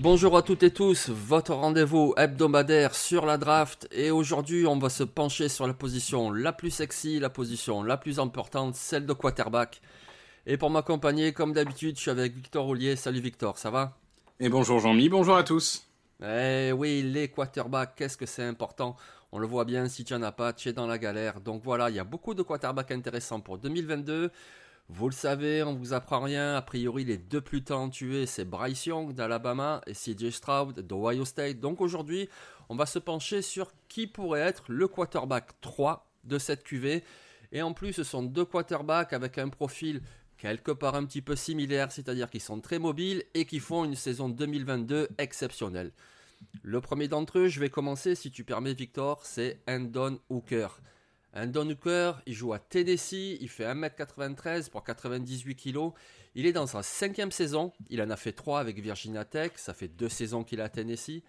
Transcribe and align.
Bonjour 0.00 0.36
à 0.36 0.42
toutes 0.42 0.62
et 0.62 0.70
tous, 0.70 1.10
votre 1.10 1.52
rendez-vous 1.52 2.14
hebdomadaire 2.16 2.94
sur 2.94 3.26
la 3.26 3.36
draft 3.36 3.86
et 3.92 4.10
aujourd'hui 4.10 4.66
on 4.66 4.78
va 4.78 4.88
se 4.88 5.02
pencher 5.02 5.48
sur 5.50 5.66
la 5.66 5.74
position 5.74 6.30
la 6.30 6.52
plus 6.52 6.70
sexy, 6.70 7.20
la 7.20 7.28
position 7.28 7.82
la 7.82 7.98
plus 7.98 8.18
importante, 8.18 8.74
celle 8.74 9.04
de 9.04 9.12
quarterback. 9.12 9.82
Et 10.46 10.56
pour 10.56 10.70
m'accompagner, 10.70 11.32
comme 11.34 11.52
d'habitude, 11.52 11.96
je 11.96 12.00
suis 12.00 12.10
avec 12.10 12.34
Victor 12.34 12.64
Roulier. 12.64 12.96
Salut 12.96 13.20
Victor, 13.20 13.58
ça 13.58 13.70
va? 13.70 13.98
Et 14.40 14.48
bonjour 14.48 14.80
Jean-Mi, 14.80 15.10
bonjour 15.10 15.36
à 15.36 15.44
tous. 15.44 15.86
Eh 16.22 16.72
oui, 16.72 17.02
les 17.02 17.28
quarterbacks, 17.28 17.94
qu'est-ce 17.94 18.16
que 18.16 18.26
c'est 18.26 18.44
important? 18.44 18.96
On 19.32 19.38
le 19.38 19.46
voit 19.46 19.64
bien, 19.64 19.88
si 19.88 20.04
tu 20.04 20.12
n'en 20.12 20.22
as 20.22 20.32
pas, 20.32 20.52
tu 20.52 20.68
es 20.68 20.72
dans 20.72 20.86
la 20.86 20.98
galère. 20.98 21.40
Donc 21.40 21.62
voilà, 21.62 21.88
il 21.90 21.96
y 21.96 22.00
a 22.00 22.04
beaucoup 22.04 22.34
de 22.34 22.42
quarterbacks 22.42 22.90
intéressants 22.90 23.40
pour 23.40 23.58
2022. 23.58 24.30
Vous 24.88 25.08
le 25.08 25.14
savez, 25.14 25.62
on 25.62 25.74
vous 25.74 25.92
apprend 25.92 26.20
rien. 26.20 26.56
A 26.56 26.62
priori, 26.62 27.04
les 27.04 27.16
deux 27.16 27.40
plus 27.40 27.62
talentueux, 27.62 28.26
c'est 28.26 28.44
Bryce 28.44 28.86
Young 28.86 29.14
d'Alabama 29.14 29.82
et 29.86 29.92
CJ 29.92 30.30
Stroud 30.30 30.80
d'Ohio 30.80 31.24
State. 31.24 31.60
Donc 31.60 31.80
aujourd'hui, 31.80 32.28
on 32.68 32.74
va 32.74 32.86
se 32.86 32.98
pencher 32.98 33.40
sur 33.40 33.70
qui 33.88 34.08
pourrait 34.08 34.40
être 34.40 34.64
le 34.66 34.88
quarterback 34.88 35.60
3 35.60 36.10
de 36.24 36.38
cette 36.38 36.64
QV. 36.64 37.04
Et 37.52 37.62
en 37.62 37.72
plus, 37.72 37.92
ce 37.92 38.02
sont 38.02 38.24
deux 38.24 38.44
quarterbacks 38.44 39.12
avec 39.12 39.38
un 39.38 39.48
profil 39.48 40.00
quelque 40.38 40.72
part 40.72 40.96
un 40.96 41.04
petit 41.04 41.22
peu 41.22 41.36
similaire, 41.36 41.92
c'est-à-dire 41.92 42.28
qu'ils 42.30 42.40
sont 42.40 42.60
très 42.60 42.80
mobiles 42.80 43.22
et 43.34 43.44
qui 43.44 43.60
font 43.60 43.84
une 43.84 43.94
saison 43.94 44.28
2022 44.28 45.08
exceptionnelle. 45.18 45.92
Le 46.62 46.80
premier 46.80 47.08
d'entre 47.08 47.38
eux, 47.38 47.48
je 47.48 47.60
vais 47.60 47.70
commencer, 47.70 48.14
si 48.14 48.30
tu 48.30 48.44
permets 48.44 48.74
Victor, 48.74 49.24
c'est 49.24 49.60
Andon 49.68 50.20
Hooker. 50.28 50.68
Andon 51.34 51.70
Hooker, 51.70 52.20
il 52.26 52.34
joue 52.34 52.52
à 52.52 52.58
Tennessee, 52.58 53.38
il 53.40 53.48
fait 53.48 53.64
1m93 53.64 54.68
pour 54.68 54.84
98 54.84 55.54
kg. 55.54 55.92
Il 56.34 56.46
est 56.46 56.52
dans 56.52 56.66
sa 56.66 56.82
cinquième 56.82 57.32
saison, 57.32 57.72
il 57.88 58.02
en 58.02 58.10
a 58.10 58.16
fait 58.16 58.32
trois 58.32 58.60
avec 58.60 58.80
Virginia 58.80 59.24
Tech, 59.24 59.52
ça 59.56 59.74
fait 59.74 59.88
deux 59.88 60.08
saisons 60.08 60.44
qu'il 60.44 60.60
est 60.60 60.62
à 60.62 60.68
Tennessee. 60.68 61.22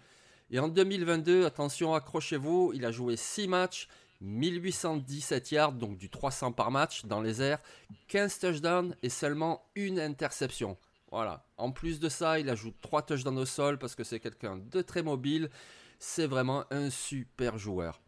Et 0.50 0.58
en 0.58 0.68
2022, 0.68 1.46
attention, 1.46 1.94
accrochez-vous, 1.94 2.72
il 2.74 2.84
a 2.84 2.92
joué 2.92 3.16
6 3.16 3.48
matchs, 3.48 3.88
1817 4.20 5.50
yards, 5.52 5.72
donc 5.72 5.96
du 5.96 6.10
300 6.10 6.52
par 6.52 6.70
match 6.70 7.04
dans 7.06 7.20
les 7.20 7.42
airs, 7.42 7.60
15 8.08 8.38
touchdowns 8.38 8.96
et 9.02 9.08
seulement 9.08 9.64
une 9.74 9.98
interception. 9.98 10.76
Voilà. 11.12 11.44
En 11.58 11.70
plus 11.72 12.00
de 12.00 12.08
ça, 12.08 12.40
il 12.40 12.48
ajoute 12.48 12.74
3 12.80 13.02
touchdowns 13.02 13.38
au 13.38 13.44
sol 13.44 13.78
parce 13.78 13.94
que 13.94 14.02
c'est 14.02 14.18
quelqu'un 14.18 14.56
de 14.56 14.80
très 14.80 15.02
mobile. 15.02 15.50
C'est 15.98 16.26
vraiment 16.26 16.64
un 16.70 16.88
super 16.88 17.58
joueur. 17.58 18.00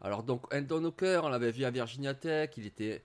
Alors 0.00 0.24
donc 0.24 0.52
Anton 0.52 0.84
Hooker, 0.84 1.22
on 1.24 1.28
l'avait 1.28 1.52
vu 1.52 1.64
à 1.64 1.70
Virginia 1.70 2.14
Tech, 2.14 2.50
il 2.56 2.66
était 2.66 3.02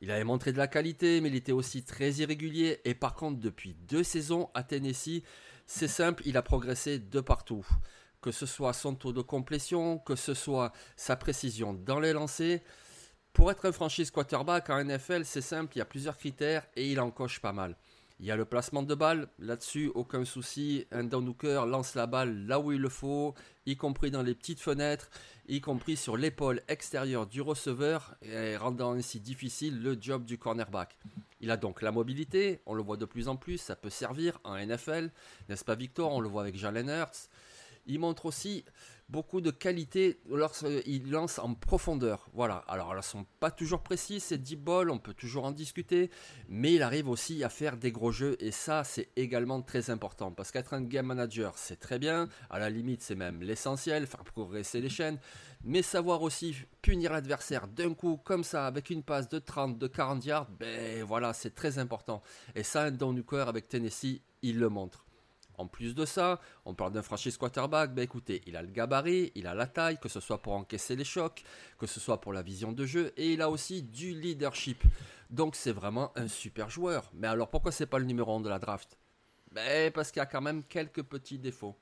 il 0.00 0.10
avait 0.10 0.24
montré 0.24 0.52
de 0.52 0.58
la 0.58 0.68
qualité, 0.68 1.20
mais 1.20 1.28
il 1.28 1.34
était 1.34 1.52
aussi 1.52 1.84
très 1.84 2.10
irrégulier. 2.12 2.80
Et 2.84 2.94
par 2.94 3.14
contre, 3.14 3.40
depuis 3.40 3.74
deux 3.74 4.02
saisons 4.02 4.48
à 4.54 4.62
Tennessee, 4.62 5.22
c'est 5.66 5.88
simple, 5.88 6.22
il 6.24 6.36
a 6.36 6.42
progressé 6.42 6.98
de 6.98 7.20
partout. 7.20 7.66
Que 8.20 8.30
ce 8.30 8.46
soit 8.46 8.72
son 8.72 8.94
taux 8.94 9.12
de 9.12 9.22
complétion, 9.22 9.98
que 9.98 10.16
ce 10.16 10.34
soit 10.34 10.72
sa 10.96 11.16
précision 11.16 11.72
dans 11.72 12.00
les 12.00 12.12
lancers. 12.12 12.60
Pour 13.32 13.50
être 13.50 13.66
un 13.66 13.72
franchise 13.72 14.10
quarterback 14.10 14.70
en 14.70 14.84
NFL, 14.84 15.24
c'est 15.24 15.40
simple, 15.40 15.76
il 15.76 15.78
y 15.78 15.82
a 15.82 15.86
plusieurs 15.86 16.16
critères 16.16 16.66
et 16.76 16.90
il 16.90 17.00
en 17.00 17.10
coche 17.10 17.40
pas 17.40 17.52
mal. 17.52 17.76
Il 18.20 18.26
y 18.26 18.30
a 18.30 18.36
le 18.36 18.44
placement 18.44 18.82
de 18.82 18.94
balle, 18.94 19.28
là-dessus 19.38 19.90
aucun 19.94 20.24
souci. 20.24 20.86
Un 20.92 21.04
downhooker 21.04 21.64
lance 21.66 21.94
la 21.94 22.06
balle 22.06 22.46
là 22.46 22.60
où 22.60 22.70
il 22.72 22.80
le 22.80 22.88
faut, 22.88 23.34
y 23.66 23.76
compris 23.76 24.10
dans 24.10 24.22
les 24.22 24.34
petites 24.34 24.60
fenêtres, 24.60 25.10
y 25.48 25.60
compris 25.60 25.96
sur 25.96 26.16
l'épaule 26.16 26.62
extérieure 26.68 27.26
du 27.26 27.40
receveur, 27.40 28.14
rendant 28.58 28.92
ainsi 28.92 29.18
difficile 29.18 29.82
le 29.82 29.96
job 30.00 30.24
du 30.24 30.38
cornerback. 30.38 30.96
Il 31.40 31.50
a 31.50 31.56
donc 31.56 31.82
la 31.82 31.90
mobilité, 31.90 32.60
on 32.66 32.74
le 32.74 32.82
voit 32.82 32.96
de 32.96 33.04
plus 33.04 33.26
en 33.26 33.34
plus, 33.34 33.58
ça 33.58 33.74
peut 33.74 33.90
servir 33.90 34.38
en 34.44 34.56
NFL, 34.56 35.10
n'est-ce 35.48 35.64
pas 35.64 35.74
Victor? 35.74 36.12
On 36.12 36.20
le 36.20 36.28
voit 36.28 36.42
avec 36.42 36.56
Jalen 36.56 36.88
Hurts. 36.88 37.28
Il 37.86 37.98
montre 37.98 38.26
aussi 38.26 38.64
beaucoup 39.12 39.42
de 39.42 39.50
qualité 39.50 40.20
lorsqu'il 40.28 41.10
lance 41.10 41.38
en 41.38 41.54
profondeur. 41.54 42.28
Voilà. 42.32 42.64
Alors, 42.66 42.90
elles 42.92 42.96
ne 42.96 43.02
sont 43.02 43.26
pas 43.40 43.50
toujours 43.50 43.82
précises, 43.82 44.24
ces 44.24 44.38
deep 44.38 44.64
balls, 44.64 44.90
on 44.90 44.98
peut 44.98 45.12
toujours 45.12 45.44
en 45.44 45.52
discuter, 45.52 46.10
mais 46.48 46.72
il 46.72 46.82
arrive 46.82 47.08
aussi 47.08 47.44
à 47.44 47.50
faire 47.50 47.76
des 47.76 47.92
gros 47.92 48.10
jeux, 48.10 48.36
et 48.40 48.50
ça, 48.50 48.84
c'est 48.84 49.10
également 49.16 49.60
très 49.60 49.90
important. 49.90 50.32
Parce 50.32 50.50
qu'être 50.50 50.72
un 50.72 50.80
game 50.80 51.06
manager, 51.06 51.58
c'est 51.58 51.76
très 51.76 51.98
bien, 51.98 52.28
à 52.48 52.58
la 52.58 52.70
limite, 52.70 53.02
c'est 53.02 53.14
même 53.14 53.42
l'essentiel, 53.42 54.06
faire 54.06 54.24
progresser 54.24 54.80
les 54.80 54.88
chaînes, 54.88 55.18
mais 55.62 55.82
savoir 55.82 56.22
aussi 56.22 56.56
punir 56.80 57.12
l'adversaire 57.12 57.68
d'un 57.68 57.92
coup, 57.92 58.16
comme 58.16 58.44
ça, 58.44 58.66
avec 58.66 58.88
une 58.88 59.02
passe 59.02 59.28
de 59.28 59.38
30, 59.38 59.78
de 59.78 59.86
40 59.88 60.24
yards, 60.24 60.50
ben 60.58 61.04
voilà, 61.04 61.34
c'est 61.34 61.54
très 61.54 61.78
important. 61.78 62.22
Et 62.54 62.62
ça, 62.62 62.90
dans 62.90 63.12
Nuker 63.12 63.44
avec 63.46 63.68
Tennessee, 63.68 64.22
il 64.40 64.58
le 64.58 64.70
montre. 64.70 65.04
En 65.58 65.66
plus 65.66 65.94
de 65.94 66.04
ça, 66.04 66.40
on 66.64 66.74
parle 66.74 66.92
d'un 66.92 67.02
franchise 67.02 67.36
quarterback, 67.36 67.94
ben 67.94 68.02
écoutez, 68.02 68.42
il 68.46 68.56
a 68.56 68.62
le 68.62 68.68
gabarit, 68.68 69.32
il 69.34 69.46
a 69.46 69.54
la 69.54 69.66
taille, 69.66 69.98
que 69.98 70.08
ce 70.08 70.20
soit 70.20 70.38
pour 70.38 70.54
encaisser 70.54 70.96
les 70.96 71.04
chocs, 71.04 71.44
que 71.78 71.86
ce 71.86 72.00
soit 72.00 72.20
pour 72.20 72.32
la 72.32 72.42
vision 72.42 72.72
de 72.72 72.86
jeu, 72.86 73.12
et 73.16 73.32
il 73.32 73.42
a 73.42 73.50
aussi 73.50 73.82
du 73.82 74.12
leadership. 74.12 74.82
Donc 75.30 75.56
c'est 75.56 75.72
vraiment 75.72 76.12
un 76.16 76.28
super 76.28 76.70
joueur. 76.70 77.10
Mais 77.14 77.26
alors 77.26 77.50
pourquoi 77.50 77.72
c'est 77.72 77.86
pas 77.86 77.98
le 77.98 78.04
numéro 78.04 78.34
1 78.34 78.40
de 78.40 78.48
la 78.48 78.58
draft? 78.58 78.98
Ben 79.52 79.92
parce 79.92 80.10
qu'il 80.10 80.20
y 80.20 80.22
a 80.22 80.26
quand 80.26 80.40
même 80.40 80.62
quelques 80.64 81.02
petits 81.02 81.38
défauts. 81.38 81.76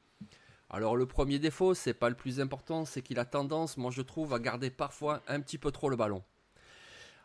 Alors 0.68 0.96
le 0.96 1.06
premier 1.06 1.38
défaut, 1.38 1.74
c'est 1.74 1.94
pas 1.94 2.08
le 2.08 2.14
plus 2.14 2.40
important, 2.40 2.84
c'est 2.84 3.02
qu'il 3.02 3.18
a 3.18 3.24
tendance, 3.24 3.76
moi 3.76 3.90
je 3.90 4.02
trouve, 4.02 4.34
à 4.34 4.38
garder 4.38 4.70
parfois 4.70 5.20
un 5.26 5.40
petit 5.40 5.58
peu 5.58 5.72
trop 5.72 5.88
le 5.88 5.96
ballon. 5.96 6.22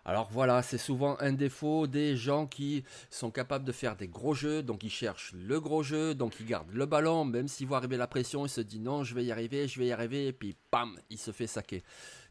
Alors 0.08 0.30
voilà, 0.32 0.62
c'est 0.62 0.78
souvent 0.78 1.18
un 1.20 1.34
défaut 1.34 1.88
des 1.88 2.16
gens 2.16 2.46
qui 2.46 2.84
sont 3.10 3.32
capables 3.32 3.66
de 3.66 3.72
faire 3.72 3.96
des 3.96 4.08
gros 4.08 4.36
jeux, 4.36 4.62
donc 4.62 4.84
ils 4.84 4.92
cherchent 4.92 5.34
le 5.34 5.60
gros 5.60 5.82
jeu, 5.82 6.14
donc 6.14 6.40
ils 6.40 6.46
gardent 6.46 6.72
le 6.72 6.86
ballon, 6.86 7.26
même 7.26 7.48
s'ils 7.48 7.66
voient 7.66 7.78
arriver 7.78 7.98
la 7.98 8.06
pression, 8.06 8.46
ils 8.46 8.50
se 8.50 8.62
disent 8.62 8.82
non, 8.82 9.04
je 9.04 9.16
vais 9.16 9.26
y 9.26 9.32
arriver, 9.32 9.68
je 9.68 9.80
vais 9.80 9.88
y 9.88 9.92
arriver, 9.92 10.28
et 10.28 10.34
puis 10.34 10.56
pam, 10.70 10.96
il 11.10 11.18
se 11.18 11.32
fait 11.32 11.48
saquer. 11.48 11.84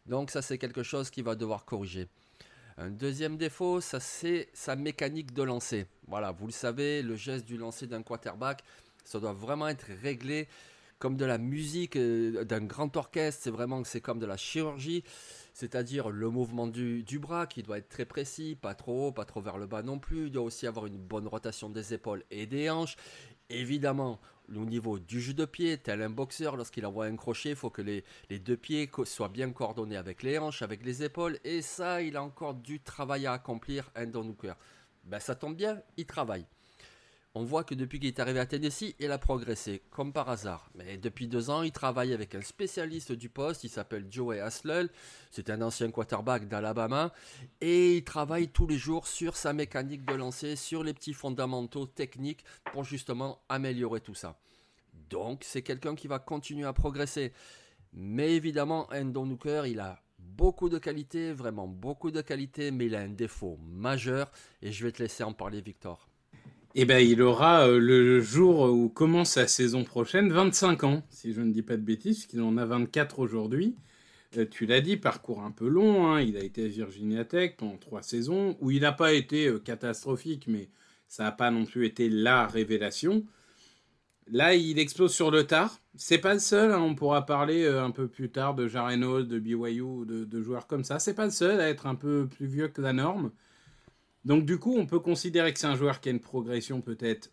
Donc 0.07 0.31
ça 0.31 0.41
c'est 0.41 0.57
quelque 0.57 0.85
chose 0.85 1.11
qu'il 1.11 1.25
va 1.25 1.35
devoir 1.35 1.65
corriger. 1.65 2.07
Un 2.79 2.91
deuxième 2.91 3.37
défaut, 3.37 3.81
ça 3.81 3.99
c'est 3.99 4.51
sa 4.53 4.77
mécanique 4.77 5.33
de 5.33 5.43
lancer. 5.43 5.87
Voilà, 6.06 6.31
vous 6.31 6.47
le 6.47 6.53
savez, 6.53 7.03
le 7.03 7.17
geste 7.17 7.45
du 7.45 7.56
lancer 7.56 7.89
d'un 7.89 8.03
quarterback, 8.05 8.62
ça 9.05 9.19
doit 9.19 9.33
vraiment 9.33 9.67
être 9.67 9.87
réglé 10.01 10.47
comme 11.04 11.19
de 11.19 11.26
la 11.26 11.37
musique 11.37 11.97
euh, 11.97 12.44
d'un 12.44 12.65
grand 12.65 12.97
orchestre, 12.97 13.42
c'est 13.44 13.50
vraiment 13.50 13.84
c'est 13.84 14.00
comme 14.00 14.19
de 14.19 14.25
la 14.25 14.38
chirurgie 14.38 15.04
c'est-à-dire 15.53 16.09
le 16.09 16.31
mouvement 16.31 16.66
du, 16.66 17.19
bras 17.19 17.47
qui 17.47 17.62
doit 17.62 17.76
être 17.76 17.91
très 17.91 18.06
précis, 18.06 18.56
pas 18.56 18.75
trop 18.75 19.09
haut, 19.09 19.12
pas 19.12 19.26
trop 19.26 19.43
vers 19.43 19.59
le 19.59 19.66
bas 19.66 19.82
non 19.82 19.98
plus. 19.98 20.25
Il 20.26 20.32
doit 20.32 20.43
aussi 20.43 20.66
avoir 20.66 20.87
une 20.87 20.97
bonne 20.97 21.28
rotation 21.28 21.69
des 21.69 21.93
épaules 21.93 22.25
et 22.31 22.47
des 22.47 22.70
hanches. 22.70 22.97
Évidemment, 23.50 24.19
au 24.48 24.64
niveau 24.64 24.98
du 24.98 25.20
jeu 25.20 25.34
de 25.34 25.44
pied, 25.44 25.76
tel 25.76 26.00
un 26.00 26.09
boxeur, 26.10 26.56
lorsqu'il 26.56 26.84
envoie 26.87 27.04
un 27.04 27.16
crochet, 27.16 27.50
il 27.50 27.56
faut 27.56 27.70
que 27.70 27.82
les, 27.82 28.03
deux 28.41 28.56
pieds 28.56 28.91
soient 29.04 29.28
bien 29.28 29.53
coordonnés 29.53 29.98
avec 29.98 30.22
les 30.22 30.38
hanches, 30.38 30.62
avec 30.62 30.82
les 30.84 31.04
épaules. 31.04 31.38
Et 31.44 31.60
ça, 31.60 32.00
il 32.00 32.16
a 32.16 32.22
encore 32.22 32.54
du 32.54 32.81
travail 32.81 33.26
à 33.26 33.34
accomplir, 33.34 33.91
un 33.94 34.10
Hooker. 34.12 34.54
Ben, 35.04 35.20
ça 35.20 35.34
tombe 35.34 35.54
bien, 35.54 35.82
il 35.98 36.06
travaille 36.06 36.47
on 37.37 37.43
voit 37.43 37.65
que 37.65 37.75
depuis 37.75 37.99
qu'il 37.99 38.09
est 38.09 38.21
arrivé 38.21 38.39
à 38.39 38.47
Tennessee, 38.47 38.95
il 39.00 39.11
a 39.11 39.19
progressé, 39.19 39.83
comme 39.91 40.12
par 40.12 40.28
hasard. 40.28 40.71
Mais 40.77 40.97
depuis 40.97 41.27
deux 41.27 41.50
ans, 41.50 41.62
il 41.62 41.72
travaille 41.72 42.12
avec 42.12 42.37
un 42.37 42.41
spécialiste 42.41 43.11
du 43.11 43.28
poste, 43.28 43.65
il 43.65 43.71
s'appelle 43.71 44.06
Joey 44.09 44.39
Haslell, 44.39 44.89
c'est 45.33 45.50
un 45.50 45.61
ancien 45.61 45.91
quarterback 45.91 46.47
d'Alabama, 46.47 47.12
et 47.61 47.97
il 47.97 48.05
travaille 48.05 48.49
tous 48.49 48.69
les 48.69 48.78
jours 48.78 49.09
sur 49.09 49.37
sa 49.37 49.53
mécanique 49.53 50.05
de 50.05 50.15
lancer, 50.15 50.55
sur 50.55 50.84
les 50.84 50.94
petits 50.94 51.12
fondamentaux 51.12 51.87
techniques 51.87 52.44
pour 52.73 52.84
justement 52.84 53.41
améliorer 53.49 54.00
tout 54.00 54.15
ça. 54.15 54.39
Donc 55.11 55.43
c'est 55.44 55.62
quelqu'un 55.62 55.97
qui 55.97 56.06
va 56.06 56.21
continuer 56.21 56.67
à 56.67 56.73
progresser. 56.73 57.33
Mais 57.93 58.33
évidemment, 58.34 58.89
Endon 58.93 59.28
Hooker, 59.28 59.67
il 59.67 59.81
a 59.81 60.00
beaucoup 60.19 60.69
de 60.69 60.79
qualités, 60.79 61.32
vraiment 61.32 61.67
beaucoup 61.67 62.12
de 62.12 62.20
qualités, 62.20 62.70
mais 62.70 62.87
il 62.87 62.94
a 62.94 63.00
un 63.00 63.08
défaut 63.08 63.58
majeur, 63.61 64.31
et 64.62 64.70
je 64.70 64.85
vais 64.85 64.93
te 64.93 65.03
laisser 65.03 65.25
en 65.25 65.32
parler 65.32 65.61
Victor. 65.61 66.08
Eh 66.76 66.87
ben, 66.87 66.99
il 66.99 67.23
aura 67.23 67.69
euh, 67.69 67.79
le 67.79 68.21
jour 68.21 68.62
où 68.62 68.88
commence 68.88 69.37
la 69.37 69.47
saison 69.47 69.85
prochaine 69.85 70.32
25 70.32 70.82
ans, 70.82 71.05
si 71.09 71.32
je 71.32 71.41
ne 71.41 71.53
dis 71.53 71.62
pas 71.62 71.76
de 71.76 71.82
bêtises, 71.82 72.17
puisqu'il 72.17 72.41
en 72.41 72.56
a 72.56 72.65
24 72.65 73.21
aujourd'hui. 73.21 73.76
Euh, 74.37 74.44
tu 74.50 74.67
l'as 74.67 74.81
dit, 74.81 74.97
parcours 74.97 75.43
un 75.43 75.53
peu 75.53 75.69
long. 75.69 76.09
Hein. 76.09 76.21
il 76.21 76.37
a 76.37 76.43
été 76.43 76.65
à 76.65 76.67
Virginia 76.67 77.25
Tech 77.25 77.55
pendant 77.59 77.76
trois 77.76 78.03
saisons, 78.03 78.56
où 78.61 78.73
il 78.73 78.81
n'a 78.81 78.91
pas 78.91 79.12
été 79.12 79.47
euh, 79.47 79.61
catastrophique, 79.61 80.47
mais 80.49 80.69
ça 81.06 81.23
n'a 81.23 81.31
pas 81.31 81.53
non 81.53 81.65
plus 81.65 81.87
été 81.87 82.09
la 82.09 82.49
révélation. 82.49 83.25
Là, 84.27 84.56
il 84.56 84.81
explose 84.81 85.15
sur 85.15 85.31
le 85.31 85.47
tard. 85.47 85.79
C'est 85.94 86.19
pas 86.19 86.35
le 86.35 86.41
seul. 86.41 86.73
Hein. 86.73 86.81
on 86.81 86.97
pourra 86.97 87.25
parler 87.25 87.69
un 87.69 87.93
peu 87.93 88.09
plus 88.09 88.31
tard 88.31 88.55
de 88.56 88.67
Jaren 88.67 89.00
de 89.23 89.38
BYU, 89.38 90.06
de 90.06 90.43
joueurs 90.43 90.67
comme 90.67 90.82
ça. 90.82 90.99
C'est 90.99 91.15
pas 91.15 91.27
le 91.27 91.31
seul 91.31 91.61
à 91.61 91.69
être 91.69 91.87
un 91.87 91.94
peu 91.94 92.27
plus 92.27 92.47
vieux 92.47 92.69
que 92.69 92.81
la 92.81 92.93
norme. 92.93 93.31
Donc 94.25 94.47
du 94.47 94.59
coup, 94.59 94.76
on 94.76 94.87
peut 94.87 95.00
considérer 95.00 95.53
que 95.53 95.59
c'est 95.59 95.67
un 95.67 95.76
joueur 95.76 96.00
qui 96.00 96.09
a 96.09 96.12
une 96.12 96.21
progression 96.21 96.81
peut-être 96.81 97.31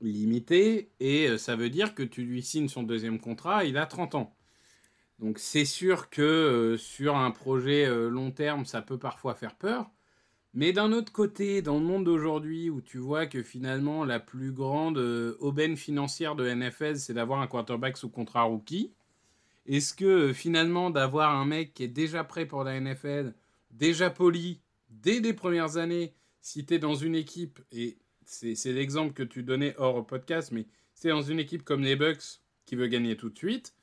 limitée, 0.00 0.90
et 1.00 1.28
euh, 1.28 1.38
ça 1.38 1.56
veut 1.56 1.70
dire 1.70 1.94
que 1.94 2.02
tu 2.02 2.22
lui 2.22 2.42
signes 2.42 2.68
son 2.68 2.82
deuxième 2.82 3.18
contrat, 3.18 3.64
il 3.64 3.78
a 3.78 3.86
30 3.86 4.14
ans. 4.14 4.36
Donc 5.18 5.38
c'est 5.38 5.64
sûr 5.64 6.10
que 6.10 6.22
euh, 6.22 6.76
sur 6.76 7.16
un 7.16 7.30
projet 7.30 7.86
euh, 7.86 8.10
long 8.10 8.30
terme, 8.30 8.66
ça 8.66 8.82
peut 8.82 8.98
parfois 8.98 9.34
faire 9.34 9.54
peur. 9.54 9.90
Mais 10.52 10.72
d'un 10.72 10.92
autre 10.92 11.12
côté, 11.12 11.62
dans 11.62 11.78
le 11.78 11.84
monde 11.84 12.04
d'aujourd'hui, 12.04 12.70
où 12.70 12.80
tu 12.80 12.98
vois 12.98 13.26
que 13.26 13.42
finalement 13.42 14.04
la 14.04 14.20
plus 14.20 14.52
grande 14.52 14.98
aubaine 15.40 15.76
financière 15.76 16.34
de 16.34 16.48
NFL, 16.48 16.96
c'est 16.96 17.12
d'avoir 17.12 17.40
un 17.40 17.46
quarterback 17.46 17.96
sous 17.98 18.08
contrat 18.08 18.42
rookie, 18.42 18.92
est-ce 19.66 19.92
que 19.92 20.32
finalement 20.32 20.90
d'avoir 20.90 21.34
un 21.34 21.44
mec 21.44 21.74
qui 21.74 21.84
est 21.84 21.88
déjà 21.88 22.24
prêt 22.24 22.46
pour 22.46 22.64
la 22.64 22.80
NFL, 22.80 23.34
déjà 23.70 24.08
poli, 24.08 24.60
dès 24.88 25.20
les 25.20 25.34
premières 25.34 25.76
années, 25.76 26.14
si 26.46 26.64
tu 26.64 26.74
es 26.74 26.78
dans 26.78 26.94
une 26.94 27.16
équipe, 27.16 27.58
et 27.72 27.98
c'est 28.24 28.54
l'exemple 28.66 29.12
que 29.12 29.24
tu 29.24 29.42
donnais 29.42 29.74
hors 29.78 30.06
podcast, 30.06 30.52
mais 30.52 30.68
c'est 30.94 31.08
dans 31.08 31.20
une 31.20 31.40
équipe 31.40 31.64
comme 31.64 31.82
les 31.82 31.96
Bucks 31.96 32.40
qui 32.66 32.76
veut 32.76 32.86
gagner 32.86 33.16
tout 33.16 33.30
de 33.30 33.36
suite, 33.36 33.74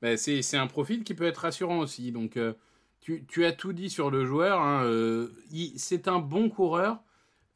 bah, 0.00 0.16
c'est 0.16 0.56
un 0.56 0.66
profil 0.66 1.04
qui 1.04 1.12
peut 1.12 1.26
être 1.26 1.42
rassurant 1.42 1.78
aussi. 1.78 2.12
Donc, 2.12 2.38
euh, 2.38 2.54
tu, 3.00 3.44
as 3.44 3.52
tout 3.52 3.74
dit 3.74 3.90
sur 3.90 4.10
le 4.10 4.24
joueur. 4.24 4.62
Hein, 4.62 4.84
euh, 4.84 5.28
c'est 5.76 6.08
un 6.08 6.18
bon 6.18 6.48
coureur, 6.48 7.02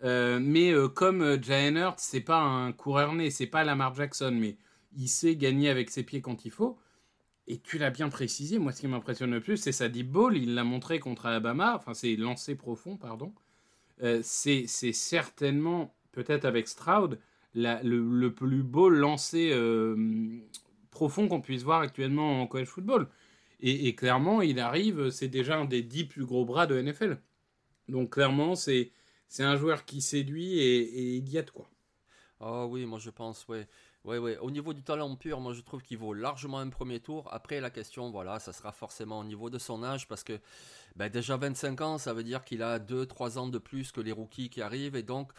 euh, 0.05 0.39
mais 0.43 0.75
comme 0.95 1.43
Jalen 1.43 1.95
c'est 1.97 2.21
pas 2.21 2.41
un 2.41 2.73
coureur 2.73 3.15
né, 3.15 3.31
c'est 3.31 3.47
pas 3.47 3.65
Lamar 3.65 3.95
Jackson, 3.95 4.37
mais 4.39 4.59
il 4.95 5.09
sait 5.09 5.37
gagner 5.37 5.71
avec 5.71 5.89
ses 5.89 6.03
pieds 6.03 6.21
quand 6.21 6.45
il 6.45 6.51
faut. 6.51 6.79
Et 7.47 7.61
tu 7.61 7.79
l'as 7.79 7.91
bien 7.91 8.11
précisé. 8.11 8.59
Moi, 8.59 8.73
ce 8.73 8.83
qui 8.83 8.89
m'impressionne 8.89 9.31
le 9.31 9.41
plus, 9.41 9.57
c'est 9.57 9.73
sa 9.73 9.89
deep 9.89 10.11
ball. 10.11 10.37
Il 10.37 10.55
l'a 10.55 10.65
montré 10.65 11.01
contre 11.01 11.25
Alabama. 11.25 11.77
Enfin, 11.77 11.95
c'est 11.95 12.15
lancé 12.17 12.57
profond, 12.57 12.99
pardon. 12.99 13.33
C'est 14.23 14.67
certainement, 14.67 15.95
peut-être 16.13 16.45
avec 16.45 16.69
Stroud, 16.69 17.19
le, 17.55 18.29
plus 18.29 18.63
beau 18.63 18.89
lancé 18.89 19.55
profond 20.91 21.29
qu'on 21.29 21.41
puisse 21.41 21.63
voir 21.63 21.81
actuellement 21.81 22.43
en 22.43 22.47
college 22.47 22.69
football. 22.69 23.09
Et, 23.63 23.95
clairement, 23.95 24.41
il 24.41 24.59
arrive, 24.59 25.11
c'est 25.11 25.29
déjà 25.29 25.59
un 25.59 25.67
des 25.67 25.83
dix 25.83 26.05
plus 26.05 26.25
gros 26.25 26.45
bras 26.45 26.67
de 26.67 26.81
NFL. 26.81 27.19
Donc 27.89 28.15
clairement, 28.15 28.55
c'est 28.55 28.93
un 29.39 29.57
joueur 29.57 29.85
qui 29.85 30.01
séduit 30.01 30.59
et, 30.59 31.17
et 31.17 31.39
a 31.39 31.43
de 31.43 31.51
quoi. 31.51 31.69
Ah 32.41 32.67
oui, 32.67 32.87
moi 32.87 32.99
je 32.99 33.11
pense, 33.11 33.47
ouais. 33.49 33.69
Ouais, 34.05 34.17
ouais. 34.17 34.39
Au 34.39 34.51
niveau 34.51 34.73
du 34.73 34.83
talent 34.83 35.15
pur, 35.15 35.41
moi 35.41 35.53
je 35.53 35.61
trouve 35.61 35.83
qu'il 35.83 35.99
vaut 35.99 36.15
largement 36.15 36.59
un 36.59 36.71
premier 36.71 37.01
tour. 37.01 37.29
Après, 37.33 37.61
la 37.61 37.69
question, 37.69 38.11
voilà, 38.11 38.39
ça 38.39 38.53
sera 38.53 38.73
forcément 38.73 39.19
au 39.19 39.25
niveau 39.25 39.51
de 39.51 39.59
son 39.59 39.85
âge 39.85 40.09
parce 40.09 40.25
que 40.25 40.41
ben, 40.97 41.11
déjà 41.11 41.37
25 41.37 41.81
ans, 41.83 41.99
ça 41.99 42.15
veut 42.15 42.25
dire 42.25 42.43
qu'il 42.43 42.63
a 42.63 42.79
2-3 42.79 43.37
ans 43.39 43.49
de 43.49 43.59
plus 43.59 43.93
que 43.93 44.01
les 44.01 44.13
rookies 44.13 44.49
qui 44.49 44.63
arrivent 44.63 44.97
et 44.97 45.03
donc 45.03 45.33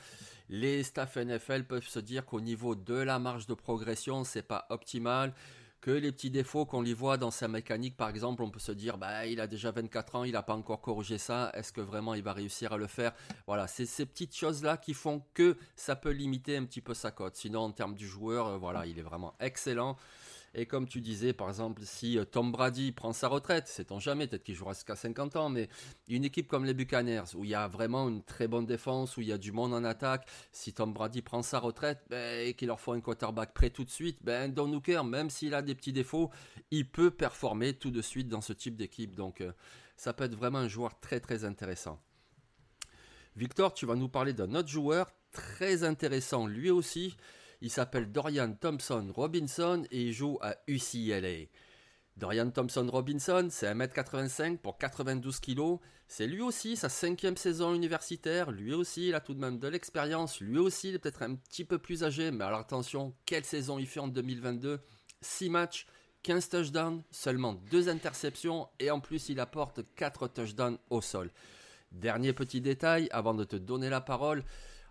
les 0.50 0.84
staff 0.84 1.18
NFL 1.18 1.64
peuvent 1.64 1.88
se 1.88 2.00
dire 2.00 2.24
qu'au 2.24 2.40
niveau 2.40 2.76
de 2.76 2.94
la 2.94 3.18
marge 3.18 3.48
de 3.48 3.56
progression, 3.56 4.24
c'est 4.24 4.44
pas 4.44 4.68
optimal 4.70 5.34
que 5.82 5.90
les 5.90 6.12
petits 6.12 6.30
défauts 6.30 6.66
qu'on 6.66 6.82
lui 6.82 6.94
voit 6.94 7.18
dans 7.18 7.32
sa 7.32 7.48
mécanique, 7.48 7.98
par 7.98 8.10
exemple, 8.10 8.44
on 8.44 8.52
peut 8.52 8.60
se 8.60 8.72
dire, 8.72 9.00
bah, 9.00 9.26
il 9.26 9.42
a 9.42 9.48
déjà 9.48 9.72
24 9.72 10.16
ans, 10.16 10.24
il 10.24 10.34
n'a 10.34 10.44
pas 10.44 10.54
encore 10.54 10.80
corrigé 10.80 11.18
ça, 11.18 11.52
est-ce 11.56 11.74
que 11.74 11.82
vraiment 11.82 12.14
il 12.14 12.22
va 12.22 12.34
réussir 12.34 12.72
à 12.74 12.78
le 12.78 12.86
faire? 12.86 13.14
Voilà, 13.48 13.68
c'est 13.68 13.88
ces 13.88 14.06
petites 14.06 14.36
choses-là 14.36 14.78
qui 14.78 14.94
font 14.94 15.24
que 15.34 15.58
ça 15.76 15.96
peut 15.96 16.12
limiter 16.12 16.56
un 16.56 16.66
petit 16.66 16.82
peu 16.82 16.94
sa 16.94 17.10
cote. 17.10 17.36
Sinon, 17.36 17.62
en 17.62 17.72
termes 17.72 17.96
du 17.96 18.08
joueur, 18.08 18.48
euh, 18.48 18.58
voilà, 18.58 18.86
il 18.86 19.00
est 19.00 19.04
vraiment 19.04 19.34
excellent. 19.40 19.98
Et 20.54 20.66
comme 20.66 20.86
tu 20.86 21.00
disais, 21.00 21.32
par 21.32 21.48
exemple, 21.48 21.82
si 21.86 22.18
euh, 22.18 22.26
Tom 22.26 22.52
Brady 22.52 22.92
prend 22.92 23.14
sa 23.14 23.30
retraite, 23.30 23.70
sait-on 23.70 24.00
jamais, 24.00 24.28
peut-être 24.28 24.44
qu'il 24.44 24.56
jouera 24.56 24.74
jusqu'à 24.74 24.98
50 24.98 25.38
ans, 25.38 25.50
mais 25.50 25.70
une 26.10 26.26
équipe 26.26 26.50
comme 26.50 26.66
les 26.66 26.74
Buccaneers, 26.74 27.36
où 27.36 27.46
il 27.46 27.52
y 27.52 27.56
a 27.56 27.70
vraiment 27.70 28.10
une 28.10 28.22
très 28.22 28.50
bonne 28.50 28.66
défense, 28.66 29.16
où 29.16 29.22
il 29.22 29.28
y 29.28 29.32
a 29.32 29.38
du 29.38 29.54
monde 29.54 29.74
en 29.74 29.86
attaque, 29.86 30.28
si 30.52 30.74
Tom 30.74 30.92
Brady 30.92 31.22
prend 31.22 31.42
sa 31.42 31.60
retraite 31.60 32.04
ben, 32.10 32.46
et 32.48 32.54
qu'il 32.54 32.68
leur 32.68 32.82
faut 32.82 32.92
un 32.92 33.00
quarterback 33.00 33.54
prêt 33.54 33.70
tout 33.70 33.86
de 33.86 33.90
suite, 33.90 34.18
ben 34.22 34.52
Don 34.52 34.74
Hooker, 34.74 35.06
même 35.06 35.30
s'il 35.30 35.54
a 35.54 35.62
des 35.62 35.74
petits 35.74 35.94
défauts, 35.94 36.30
il 36.70 36.90
peut 36.90 37.12
performer 37.12 37.74
tout 37.74 37.92
de 37.92 38.02
suite 38.02 38.28
dans 38.28 38.42
ce 38.42 38.52
type 38.52 38.76
d'équipe. 38.76 39.16
Donc 39.16 39.40
euh, 39.40 39.54
ça 39.96 40.12
peut 40.12 40.26
être 40.26 40.36
vraiment 40.36 40.60
un 40.60 40.68
joueur 40.68 41.00
très 41.00 41.22
très 41.22 41.46
intéressant. 41.46 42.02
Victor, 43.38 43.74
tu 43.74 43.86
vas 43.86 43.96
nous 43.96 44.10
parler 44.10 44.34
d'un 44.34 44.54
autre 44.56 44.68
joueur 44.68 45.14
très 45.32 45.86
intéressant 45.86 46.46
lui 46.46 46.70
aussi. 46.70 47.16
Il 47.62 47.70
s'appelle 47.70 48.12
Dorian 48.12 48.54
Thompson 48.54 49.12
Robinson 49.14 49.84
et 49.92 50.02
il 50.08 50.14
joue 50.14 50.38
à 50.42 50.56
UCLA. 50.68 51.48
Dorian 52.18 52.50
Thompson 52.50 52.88
Robinson, 52.92 53.48
c'est 53.50 53.72
1m85 53.74 54.58
pour 54.58 54.78
92 54.78 55.40
kg. 55.40 55.78
C'est 56.08 56.28
lui 56.28 56.42
aussi 56.42 56.76
sa 56.76 56.90
cinquième 56.90 57.38
saison 57.38 57.74
universitaire. 57.74 58.52
Lui 58.52 58.74
aussi, 58.74 59.10
il 59.10 59.16
a 59.16 59.22
tout 59.22 59.34
de 59.34 59.40
même 59.40 59.60
de 59.60 59.68
l'expérience. 59.68 60.42
Lui 60.42 60.58
aussi, 60.58 60.90
il 60.90 60.96
est 60.96 61.00
peut-être 61.00 61.22
un 61.24 61.36
petit 61.36 61.64
peu 61.64 61.78
plus 61.78 62.04
âgé. 62.04 62.32
Mais 62.32 62.44
alors 62.44 62.60
attention, 62.60 63.16
quelle 63.26 63.46
saison 63.46 63.80
il 63.80 63.88
fait 63.88 64.02
en 64.02 64.08
2022 64.08 64.82
6 65.22 65.50
matchs, 65.50 65.88
15 66.24 66.50
touchdowns, 66.50 67.04
seulement 67.12 67.54
2 67.70 67.90
interceptions 67.90 68.68
et 68.80 68.92
en 68.92 69.00
plus 69.00 69.30
il 69.30 69.40
apporte 69.40 69.82
4 69.96 70.28
touchdowns 70.28 70.78
au 70.90 71.00
sol. 71.00 71.32
Dernier 71.92 72.34
petit 72.34 72.62
détail 72.62 73.08
avant 73.12 73.34
de 73.34 73.44
te 73.44 73.56
donner 73.56 73.90
la 73.90 74.02
parole. 74.02 74.44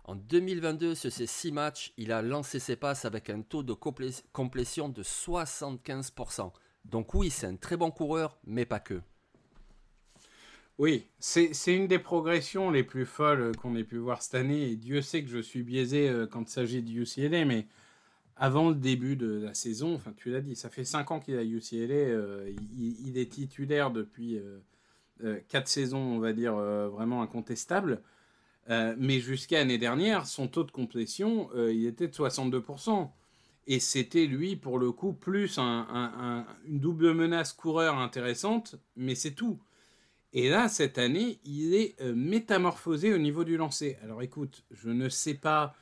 En 0.03 0.15
2022, 0.15 0.95
sur 0.95 1.11
ces 1.11 1.27
6 1.27 1.51
matchs, 1.51 1.93
il 1.97 2.11
a 2.11 2.21
lancé 2.21 2.59
ses 2.59 2.75
passes 2.75 3.05
avec 3.05 3.29
un 3.29 3.41
taux 3.41 3.63
de 3.63 3.73
complétion 3.73 4.89
de 4.89 5.03
75%. 5.03 6.51
Donc 6.85 7.13
oui, 7.13 7.29
c'est 7.29 7.47
un 7.47 7.55
très 7.55 7.77
bon 7.77 7.91
coureur, 7.91 8.37
mais 8.43 8.65
pas 8.65 8.79
que. 8.79 9.01
Oui, 10.77 11.05
c'est 11.19 11.51
une 11.67 11.87
des 11.87 11.99
progressions 11.99 12.71
les 12.71 12.83
plus 12.83 13.05
folles 13.05 13.55
qu'on 13.57 13.75
ait 13.75 13.83
pu 13.83 13.97
voir 13.97 14.23
cette 14.23 14.33
année. 14.33 14.71
Et 14.71 14.75
Dieu 14.75 15.03
sait 15.03 15.23
que 15.23 15.29
je 15.29 15.37
suis 15.37 15.61
biaisé 15.61 16.09
euh, 16.09 16.25
quand 16.25 16.41
il 16.41 16.51
s'agit 16.51 16.81
de 16.81 16.91
UCLA, 16.91 17.45
mais 17.45 17.67
avant 18.35 18.69
le 18.69 18.75
début 18.75 19.15
de 19.15 19.43
la 19.43 19.53
saison, 19.53 19.93
enfin 19.93 20.11
tu 20.17 20.31
l'as 20.31 20.41
dit, 20.41 20.55
ça 20.55 20.69
fait 20.69 20.83
5 20.83 21.11
ans 21.11 21.19
qu'il 21.19 21.35
est 21.35 21.37
à 21.37 21.43
UCLA, 21.43 21.93
euh, 21.93 22.51
il, 22.75 23.19
est 23.19 23.31
titulaire 23.31 23.91
depuis 23.91 24.39
4 25.19 25.23
euh, 25.23 25.65
saisons, 25.67 25.99
on 25.99 26.17
va 26.17 26.33
dire, 26.33 26.55
vraiment 26.55 27.21
incontestable. 27.21 28.01
Euh, 28.69 28.95
mais 28.97 29.19
jusqu'à 29.19 29.59
l'année 29.59 29.77
dernière, 29.77 30.27
son 30.27 30.47
taux 30.47 30.63
de 30.63 30.71
complétion, 30.71 31.49
euh, 31.55 31.73
il 31.73 31.85
était 31.85 32.07
de 32.07 32.13
62%. 32.13 33.09
Et 33.67 33.79
c'était 33.79 34.25
lui, 34.25 34.55
pour 34.55 34.79
le 34.79 34.91
coup, 34.91 35.13
plus 35.13 35.57
une 35.59 36.45
double 36.67 37.13
menace 37.13 37.53
coureur 37.53 37.97
intéressante, 37.99 38.75
mais 38.95 39.15
c'est 39.15 39.31
tout. 39.31 39.59
Et 40.33 40.49
là, 40.49 40.67
cette 40.67 40.97
année, 40.97 41.39
il 41.43 41.75
est 41.75 41.99
euh, 42.01 42.13
métamorphosé 42.15 43.13
au 43.13 43.17
niveau 43.17 43.43
du 43.43 43.57
lancer. 43.57 43.97
Alors 44.03 44.21
écoute, 44.21 44.63
je 44.71 44.89
ne 44.89 45.09
sais 45.09 45.35
pas 45.35 45.75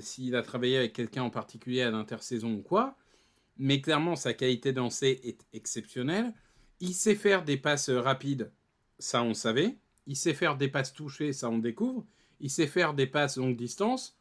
s'il 0.00 0.36
a 0.36 0.42
travaillé 0.42 0.76
avec 0.76 0.92
quelqu'un 0.92 1.22
en 1.22 1.30
particulier 1.30 1.80
à 1.80 1.90
l'intersaison 1.90 2.52
ou 2.52 2.60
quoi, 2.60 2.94
mais 3.56 3.80
clairement, 3.80 4.16
sa 4.16 4.34
qualité 4.34 4.74
de 4.74 4.82
est 4.82 5.46
exceptionnelle. 5.54 6.34
Il 6.80 6.92
sait 6.92 7.14
faire 7.14 7.42
des 7.42 7.56
passes 7.56 7.88
rapides, 7.88 8.52
ça 8.98 9.22
on 9.22 9.32
savait. 9.32 9.78
Il 10.06 10.16
sait 10.16 10.34
faire 10.34 10.56
des 10.56 10.68
passes 10.68 10.92
touchées, 10.92 11.32
ça 11.32 11.48
on 11.48 11.58
découvre. 11.58 12.04
Il 12.40 12.50
sait 12.50 12.66
faire 12.66 12.94
des 12.94 13.06
passes 13.06 13.36
longue 13.36 13.56
distance. 13.56 14.16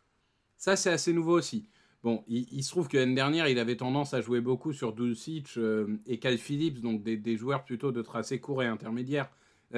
Ça, 0.58 0.76
c'est 0.76 0.92
assez 0.92 1.12
nouveau 1.12 1.38
aussi. 1.38 1.68
Bon, 2.04 2.24
il, 2.28 2.64
se 2.64 2.72
trouve 2.72 2.88
que 2.88 2.98
l'année 2.98 3.16
dernière, 3.16 3.48
il 3.48 3.60
avait 3.60 3.76
tendance 3.76 4.16
à 4.16 4.22
jouer 4.22 4.42
beaucoup 4.42 4.74
sur 4.74 4.94
Dulcich 4.94 5.58
euh, 5.58 6.00
et 6.08 6.18
Cal 6.18 6.38
Phillips, 6.40 6.82
donc 6.82 7.04
des, 7.04 7.38
joueurs 7.38 7.64
plutôt 7.64 7.92
de 7.92 8.02
tracé 8.02 8.40
court 8.40 8.64
et 8.64 8.68
intermédiaire. 8.68 9.30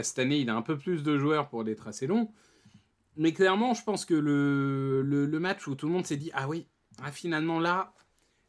cette 0.01 0.19
année, 0.19 0.39
il 0.39 0.49
a 0.49 0.55
un 0.55 0.61
peu 0.61 0.77
plus 0.77 1.03
de 1.03 1.17
joueurs 1.17 1.49
pour 1.49 1.65
des 1.65 1.75
tracés 1.75 2.07
longs. 2.07 2.31
Mais 3.17 3.33
clairement, 3.33 3.73
je 3.73 3.83
pense 3.83 4.05
que 4.05 4.13
le, 4.13 5.39
match 5.39 5.67
où 5.67 5.75
tout 5.75 5.87
le 5.87 5.93
monde 5.93 6.05
s'est 6.05 6.17
dit 6.17 6.31
Ah 6.33 6.47
oui, 6.47 6.65
ah, 7.01 7.11
finalement 7.11 7.59
là, 7.59 7.93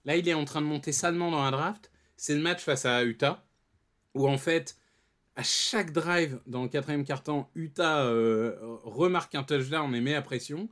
là, 0.04 0.16
il 0.16 0.28
est 0.28 0.34
en 0.34 0.44
train 0.44 0.61
de 0.61 0.66
monter 0.66 0.92
salement 0.92 1.32
dans 1.32 1.42
un 1.42 1.50
draft, 1.50 1.90
c'est 2.16 2.34
le 2.34 2.42
match 2.42 2.62
face 2.62 2.87
à 2.87 3.04
Utah, 3.04 3.44
où 4.14 4.28
en 4.28 4.38
fait, 4.38 4.76
à 5.36 5.42
chaque 5.42 5.92
drive 5.92 6.40
dans 6.46 6.62
le 6.62 6.68
quatrième 6.68 7.04
carton, 7.04 7.46
Utah 7.54 8.04
euh, 8.04 8.56
remarque 8.84 9.34
un 9.34 9.42
touchdown 9.42 9.94
et 9.94 10.00
met 10.00 10.14
à 10.14 10.22
pression. 10.22 10.68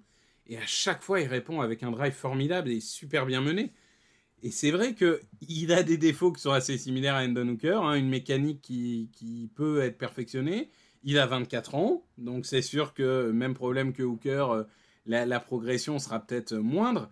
Et 0.46 0.56
à 0.56 0.66
chaque 0.66 1.02
fois, 1.02 1.20
il 1.20 1.26
répond 1.26 1.60
avec 1.60 1.82
un 1.82 1.90
drive 1.90 2.12
formidable 2.12 2.70
et 2.70 2.80
super 2.80 3.26
bien 3.26 3.40
mené. 3.40 3.72
Et 4.42 4.50
c'est 4.50 4.70
vrai 4.70 4.94
qu'il 4.94 5.72
a 5.72 5.82
des 5.82 5.96
défauts 5.96 6.32
qui 6.32 6.42
sont 6.42 6.50
assez 6.50 6.76
similaires 6.76 7.14
à 7.14 7.24
Endon 7.24 7.48
Hooker, 7.48 7.82
hein, 7.82 7.94
une 7.94 8.08
mécanique 8.08 8.60
qui, 8.60 9.50
peut 9.54 9.82
être 9.82 9.98
perfectionnée. 9.98 10.68
Il 11.04 11.18
a 11.18 11.26
24 11.26 11.74
ans, 11.74 12.04
donc 12.18 12.46
c'est 12.46 12.62
sûr 12.62 12.94
que 12.94 13.30
même 13.30 13.54
problème 13.54 13.92
que 13.92 14.02
Hooker, 14.02 14.50
euh, 14.50 14.64
la, 15.06 15.40
progression 15.40 15.98
sera 15.98 16.20
peut-être 16.20 16.54
moindre. 16.54 17.10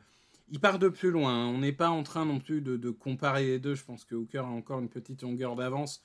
Il 0.51 0.61
part 0.61 0.81
de 0.81 0.89
plus 0.89 1.11
loin, 1.11 1.33
hein. 1.33 1.47
on 1.47 1.59
n'est 1.59 1.73
pas 1.73 1.91
en 1.91 2.03
train 2.03 2.25
non 2.25 2.41
plus 2.41 2.61
de, 2.61 2.77
de, 2.77 2.91
comparer 2.91 3.47
les 3.47 3.59
deux. 3.61 3.75
Je 3.75 3.85
pense 3.85 4.05
que 4.05 4.17
Hooker 4.17 4.45
a 4.45 4.51
encore 4.51 4.81
une 4.81 4.89
petite 4.89 5.23
longueur 5.23 5.55
d'avance 5.55 6.03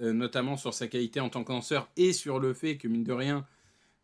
euh, 0.00 0.12
notamment 0.12 0.56
sur 0.56 0.74
sa 0.74 0.88
qualité 0.88 1.20
en 1.20 1.28
tant 1.28 1.44
que 1.44 1.52
et 1.96 2.12
sur 2.12 2.38
le 2.38 2.54
fait 2.54 2.76
que, 2.76 2.88
mine 2.88 3.04
de 3.04 3.12
rien, 3.12 3.46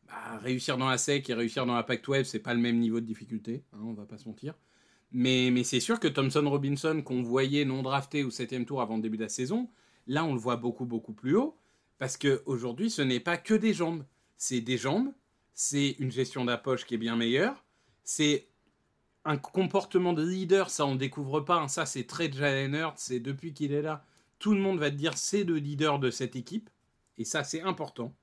bah, 0.06 0.38
réussir 0.38 0.78
dans 0.78 0.88
la 0.88 0.98
SEC 0.98 1.28
et 1.30 1.34
réussir 1.34 1.66
dans 1.66 1.74
la 1.74 1.82
Pac-12, 1.82 2.24
c'est 2.24 2.38
pas 2.38 2.54
le 2.54 2.60
même 2.60 2.78
niveau 2.78 3.00
de 3.00 3.06
difficulté, 3.06 3.64
hein, 3.72 3.80
on 3.82 3.92
va 3.92 4.04
pas 4.04 4.18
se 4.18 4.28
mentir. 4.28 4.54
Mais, 5.12 5.50
mais 5.50 5.64
c'est 5.64 5.80
sûr 5.80 6.00
que 6.00 6.08
Thompson 6.08 6.44
Robinson, 6.48 7.02
qu'on 7.02 7.22
voyait 7.22 7.64
non 7.64 7.82
drafté 7.82 8.24
au 8.24 8.30
7 8.30 8.66
tour 8.66 8.82
avant 8.82 8.96
le 8.96 9.02
début 9.02 9.16
de 9.16 9.22
la 9.22 9.28
saison, 9.28 9.68
là 10.06 10.24
on 10.24 10.34
le 10.34 10.40
voit 10.40 10.56
beaucoup 10.56 10.84
beaucoup 10.84 11.12
plus 11.12 11.36
haut, 11.36 11.56
parce 11.98 12.16
qu'aujourd'hui 12.16 12.90
ce 12.90 13.02
n'est 13.02 13.20
pas 13.20 13.36
que 13.36 13.54
des 13.54 13.72
jambes. 13.72 14.04
C'est 14.36 14.60
des 14.60 14.76
jambes, 14.76 15.12
c'est 15.54 15.96
une 15.98 16.12
gestion 16.12 16.44
d'approche 16.44 16.84
qui 16.84 16.94
est 16.94 16.98
bien 16.98 17.16
meilleure, 17.16 17.64
c'est 18.04 18.48
un 19.24 19.36
comportement 19.36 20.12
de 20.12 20.24
leader, 20.24 20.70
ça 20.70 20.86
on 20.86 20.94
découvre 20.94 21.40
pas, 21.40 21.56
hein. 21.56 21.68
ça 21.68 21.86
c'est 21.86 22.04
très 22.04 22.30
Jalen 22.30 22.92
c'est 22.96 23.20
depuis 23.20 23.52
qu'il 23.52 23.72
est 23.72 23.82
là, 23.82 24.06
tout 24.38 24.54
le 24.54 24.60
monde 24.60 24.78
va 24.78 24.90
te 24.90 24.96
dire 24.96 25.16
c'est 25.16 25.44
le 25.44 25.56
leader 25.56 25.98
de 25.98 26.10
cette 26.10 26.36
équipe. 26.36 26.70
Et 27.16 27.24
ça, 27.24 27.44
c'est 27.44 27.62
important. 27.62 28.14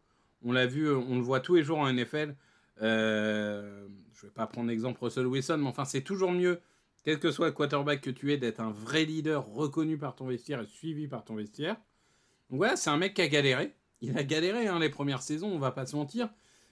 On 0.43 0.51
l'a 0.51 0.67
vu, 0.67 0.89
on 0.91 1.15
le 1.15 1.21
voit 1.21 1.39
tous 1.39 1.55
les 1.55 1.63
jours 1.63 1.79
en 1.79 1.91
NFL. 1.91 2.35
Euh, 2.81 3.87
je 4.13 4.25
ne 4.25 4.29
vais 4.29 4.33
pas 4.33 4.47
prendre 4.47 4.69
l'exemple 4.69 5.03
Russell 5.03 5.27
Wilson, 5.27 5.57
mais 5.57 5.67
enfin, 5.67 5.85
c'est 5.85 6.01
toujours 6.01 6.31
mieux, 6.31 6.61
quel 7.03 7.19
que 7.19 7.31
soit 7.31 7.47
le 7.47 7.53
quarterback 7.53 8.01
que 8.01 8.09
tu 8.09 8.31
es, 8.33 8.37
d'être 8.37 8.59
un 8.59 8.71
vrai 8.71 9.05
leader 9.05 9.45
reconnu 9.45 9.97
par 9.97 10.15
ton 10.15 10.27
vestiaire 10.27 10.61
et 10.61 10.67
suivi 10.67 11.07
par 11.07 11.23
ton 11.23 11.35
vestiaire. 11.35 11.75
Donc 12.49 12.57
voilà, 12.57 12.75
c'est 12.75 12.89
un 12.89 12.97
mec 12.97 13.13
qui 13.13 13.21
a 13.21 13.27
galéré. 13.27 13.73
Il 14.01 14.17
a 14.17 14.23
galéré 14.23 14.67
hein, 14.67 14.79
les 14.79 14.89
premières 14.89 15.21
saisons, 15.21 15.49
on 15.51 15.59
va 15.59 15.71
pas 15.71 15.85
se 15.85 15.95
mentir. 15.95 16.29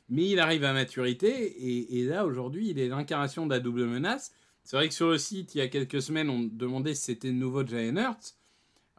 Mais 0.09 0.29
il 0.29 0.39
arrive 0.39 0.63
à 0.65 0.73
maturité. 0.73 1.97
Et, 1.97 2.03
là, 2.03 2.25
aujourd'hui, 2.25 2.69
il 2.69 2.79
est 2.79 2.89
l'incarnation 2.89 3.45
de 3.45 3.51
la 3.51 3.59
double 3.59 3.85
menace. 3.85 4.33
C'est 4.63 4.75
vrai 4.75 4.88
que 4.88 4.93
sur 4.93 5.09
le 5.09 5.17
site, 5.17 5.55
il 5.55 5.59
y 5.59 5.62
a 5.62 5.67
quelques 5.67 6.01
semaines, 6.01 6.29
on 6.29 6.41
demandait 6.43 6.93
si 6.93 7.03
c'était 7.03 7.31
nouveau 7.31 7.65
Jalen 7.65 7.97
Hurts. 7.97 8.35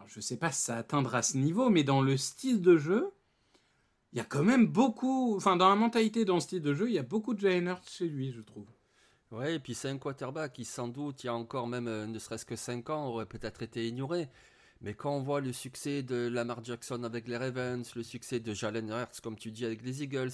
Je 0.06 0.18
ne 0.18 0.22
sais 0.22 0.36
pas 0.36 0.52
si 0.52 0.62
ça 0.62 0.76
atteindra 0.76 1.22
ce 1.22 1.36
niveau, 1.36 1.70
mais 1.70 1.84
dans 1.84 2.02
le 2.02 2.16
style 2.16 2.60
de 2.60 2.76
jeu, 2.76 3.10
il 4.12 4.18
y 4.18 4.20
a 4.20 4.24
quand 4.24 4.44
même 4.44 4.66
beaucoup. 4.66 5.36
Enfin, 5.36 5.56
dans 5.56 5.68
la 5.68 5.74
mentalité, 5.74 6.24
dans 6.24 6.36
le 6.36 6.40
style 6.40 6.62
de 6.62 6.74
jeu, 6.74 6.88
il 6.88 6.94
y 6.94 6.98
a 6.98 7.02
beaucoup 7.02 7.34
de 7.34 7.40
Jalen 7.40 7.76
chez 7.88 8.08
lui, 8.08 8.32
je 8.32 8.40
trouve. 8.40 8.66
Ouais, 9.32 9.56
et 9.56 9.58
puis 9.58 9.74
c'est 9.74 9.88
un 9.88 9.98
quarterback 9.98 10.52
qui, 10.52 10.64
sans 10.64 10.86
doute, 10.86 11.24
il 11.24 11.26
y 11.26 11.30
a 11.30 11.34
encore 11.34 11.66
même 11.66 11.88
euh, 11.88 12.06
ne 12.06 12.18
serait-ce 12.20 12.46
que 12.46 12.54
5 12.54 12.90
ans, 12.90 13.06
aurait 13.08 13.26
peut-être 13.26 13.62
été 13.62 13.88
ignoré. 13.88 14.28
Mais 14.80 14.94
quand 14.94 15.16
on 15.16 15.22
voit 15.22 15.40
le 15.40 15.52
succès 15.52 16.02
de 16.02 16.28
Lamar 16.28 16.62
Jackson 16.62 17.02
avec 17.04 17.26
les 17.26 17.36
Ravens, 17.36 17.94
le 17.96 18.02
succès 18.02 18.38
de 18.38 18.54
Jalen 18.54 18.90
Hurts, 18.90 19.20
comme 19.22 19.36
tu 19.36 19.50
dis, 19.50 19.64
avec 19.64 19.82
les 19.82 20.02
Eagles, 20.02 20.32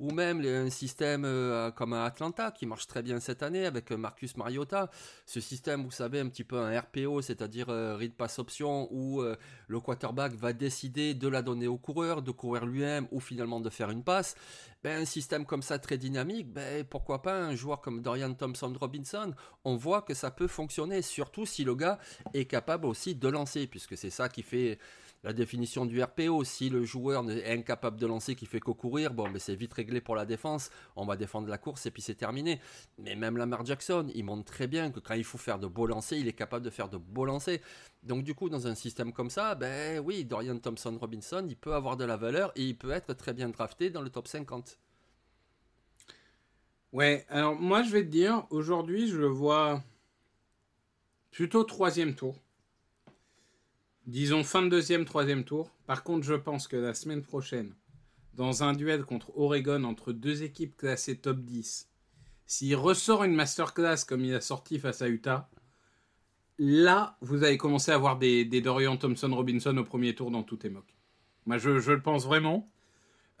ou 0.00 0.12
même 0.12 0.40
un 0.40 0.70
système 0.70 1.24
euh, 1.24 1.70
comme 1.70 1.92
Atlanta 1.92 2.50
qui 2.50 2.66
marche 2.66 2.86
très 2.86 3.02
bien 3.02 3.20
cette 3.20 3.42
année 3.42 3.66
avec 3.66 3.90
euh, 3.90 3.96
Marcus 3.96 4.36
Mariota. 4.36 4.90
Ce 5.26 5.40
système, 5.40 5.82
vous 5.82 5.90
savez, 5.90 6.20
un 6.20 6.28
petit 6.28 6.44
peu 6.44 6.58
un 6.58 6.78
RPO, 6.78 7.20
c'est-à-dire 7.22 7.68
euh, 7.68 7.96
read 7.96 8.14
pass 8.14 8.38
option, 8.38 8.88
où 8.92 9.22
le 9.68 9.80
quarterback 9.80 10.32
va 10.34 10.52
décider 10.52 11.14
de 11.14 11.28
la 11.28 11.42
donner 11.42 11.66
au 11.66 11.78
coureur, 11.78 12.22
de 12.22 12.30
courir 12.30 12.66
lui-même 12.66 13.08
ou 13.10 13.20
finalement 13.20 13.60
de 13.60 13.70
faire 13.70 13.90
une 13.90 14.04
passe. 14.04 14.36
Ben, 14.84 15.02
un 15.02 15.04
système 15.04 15.44
comme 15.44 15.62
ça 15.62 15.78
très 15.78 15.98
dynamique, 15.98 16.52
ben, 16.52 16.84
pourquoi 16.84 17.20
pas 17.20 17.36
un 17.36 17.56
joueur 17.56 17.80
comme 17.80 18.00
Dorian 18.00 18.32
Thompson 18.34 18.72
Robinson? 18.78 19.34
On 19.64 19.76
voit 19.76 20.02
que 20.02 20.14
ça 20.14 20.30
peut 20.30 20.46
fonctionner, 20.46 21.02
surtout 21.02 21.46
si 21.46 21.64
le 21.64 21.74
gars 21.74 21.98
est 22.32 22.44
capable 22.44 22.86
aussi 22.86 23.16
de 23.16 23.28
lancer, 23.28 23.66
puisque 23.66 23.96
c'est 23.96 24.10
ça 24.10 24.28
qui 24.28 24.42
fait 24.42 24.78
la 25.24 25.32
définition 25.32 25.84
du 25.84 26.02
RPO, 26.02 26.44
si 26.44 26.70
le 26.70 26.84
joueur 26.84 27.28
est 27.30 27.52
incapable 27.52 27.98
de 27.98 28.06
lancer, 28.06 28.34
qui 28.34 28.46
fait 28.46 28.60
qu'au 28.60 28.74
courir, 28.74 29.12
bon, 29.12 29.28
mais 29.28 29.38
c'est 29.38 29.56
vite 29.56 29.74
réglé 29.74 30.00
pour 30.00 30.14
la 30.14 30.24
défense. 30.24 30.70
On 30.94 31.04
va 31.06 31.16
défendre 31.16 31.48
la 31.48 31.58
course 31.58 31.86
et 31.86 31.90
puis 31.90 32.02
c'est 32.02 32.14
terminé. 32.14 32.60
Mais 32.98 33.16
même 33.16 33.36
Lamar 33.36 33.64
Jackson, 33.66 34.06
il 34.14 34.24
montre 34.24 34.44
très 34.44 34.68
bien 34.68 34.90
que 34.92 35.00
quand 35.00 35.14
il 35.14 35.24
faut 35.24 35.38
faire 35.38 35.58
de 35.58 35.66
beaux 35.66 35.86
lancers, 35.86 36.18
il 36.18 36.28
est 36.28 36.32
capable 36.32 36.64
de 36.64 36.70
faire 36.70 36.88
de 36.88 36.98
beaux 36.98 37.24
lancers. 37.24 37.58
Donc 38.04 38.22
du 38.22 38.34
coup, 38.34 38.48
dans 38.48 38.68
un 38.68 38.74
système 38.74 39.12
comme 39.12 39.30
ça, 39.30 39.54
ben 39.56 39.98
oui, 39.98 40.24
Dorian 40.24 40.58
Thompson 40.58 40.96
Robinson, 41.00 41.44
il 41.48 41.56
peut 41.56 41.74
avoir 41.74 41.96
de 41.96 42.04
la 42.04 42.16
valeur 42.16 42.52
et 42.54 42.62
il 42.62 42.78
peut 42.78 42.92
être 42.92 43.12
très 43.14 43.34
bien 43.34 43.48
drafté 43.48 43.90
dans 43.90 44.02
le 44.02 44.10
top 44.10 44.28
50. 44.28 44.78
Ouais, 46.92 47.26
alors 47.28 47.54
moi 47.54 47.82
je 47.82 47.90
vais 47.90 48.02
te 48.02 48.08
dire, 48.08 48.46
aujourd'hui 48.50 49.08
je 49.08 49.18
le 49.18 49.26
vois 49.26 49.82
plutôt 51.30 51.64
troisième 51.64 52.14
tour. 52.14 52.36
Disons 54.08 54.42
fin 54.42 54.62
de 54.62 54.70
deuxième, 54.70 55.04
troisième 55.04 55.44
tour. 55.44 55.70
Par 55.86 56.02
contre, 56.02 56.24
je 56.24 56.32
pense 56.32 56.66
que 56.66 56.78
la 56.78 56.94
semaine 56.94 57.20
prochaine, 57.20 57.74
dans 58.32 58.62
un 58.62 58.72
duel 58.72 59.04
contre 59.04 59.36
Oregon 59.36 59.84
entre 59.84 60.14
deux 60.14 60.42
équipes 60.42 60.78
classées 60.78 61.18
top 61.18 61.40
10, 61.40 61.90
s'il 62.46 62.74
ressort 62.74 63.24
une 63.24 63.34
masterclass 63.34 64.06
comme 64.08 64.24
il 64.24 64.34
a 64.34 64.40
sorti 64.40 64.78
face 64.78 65.02
à 65.02 65.10
Utah, 65.10 65.50
là, 66.58 67.18
vous 67.20 67.44
allez 67.44 67.58
commencer 67.58 67.92
à 67.92 67.98
voir 67.98 68.18
des, 68.18 68.46
Dorian 68.46 68.96
Thompson 68.96 69.30
Robinson 69.30 69.76
au 69.76 69.84
premier 69.84 70.14
tour 70.14 70.30
dans 70.30 70.42
tout 70.42 70.56
tes 70.56 70.70
mocks. 70.70 70.96
Moi, 71.44 71.58
je, 71.58 71.68
le 71.68 72.00
pense 72.00 72.24
vraiment. 72.24 72.72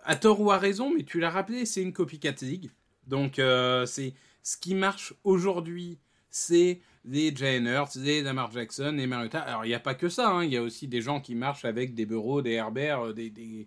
À 0.00 0.16
tort 0.16 0.38
ou 0.38 0.50
à 0.50 0.58
raison, 0.58 0.92
mais 0.94 1.04
tu 1.04 1.18
l'as 1.18 1.30
rappelé, 1.30 1.64
c'est 1.64 1.80
une 1.80 1.94
copycat 1.94 2.34
league. 2.42 2.70
Donc, 3.06 3.38
euh, 3.38 3.86
c'est 3.86 4.12
ce 4.42 4.58
qui 4.58 4.74
marche 4.74 5.14
aujourd'hui, 5.24 5.98
c'est 6.28 6.82
des 7.08 7.30
Hurts, 7.30 7.96
des 7.96 8.22
Lamar 8.22 8.50
Jackson, 8.50 8.92
des 8.92 9.06
Mariota. 9.06 9.40
Alors, 9.40 9.64
il 9.64 9.68
n'y 9.68 9.74
a 9.74 9.80
pas 9.80 9.94
que 9.94 10.10
ça, 10.10 10.30
hein. 10.30 10.44
il 10.44 10.52
y 10.52 10.56
a 10.58 10.62
aussi 10.62 10.88
des 10.88 11.00
gens 11.00 11.20
qui 11.20 11.34
marchent 11.34 11.64
avec 11.64 11.94
des 11.94 12.04
Bureaux, 12.04 12.42
des 12.42 12.52
Herbert, 12.52 13.06
euh, 13.06 13.12
des, 13.14 13.30
des, 13.30 13.66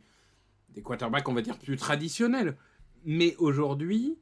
des, 0.70 0.82
quarterbacks, 0.82 1.28
on 1.28 1.34
va 1.34 1.42
dire, 1.42 1.58
plus 1.58 1.76
traditionnels. 1.76 2.56
Mais 3.04 3.36
aujourd'hui, 3.38 4.20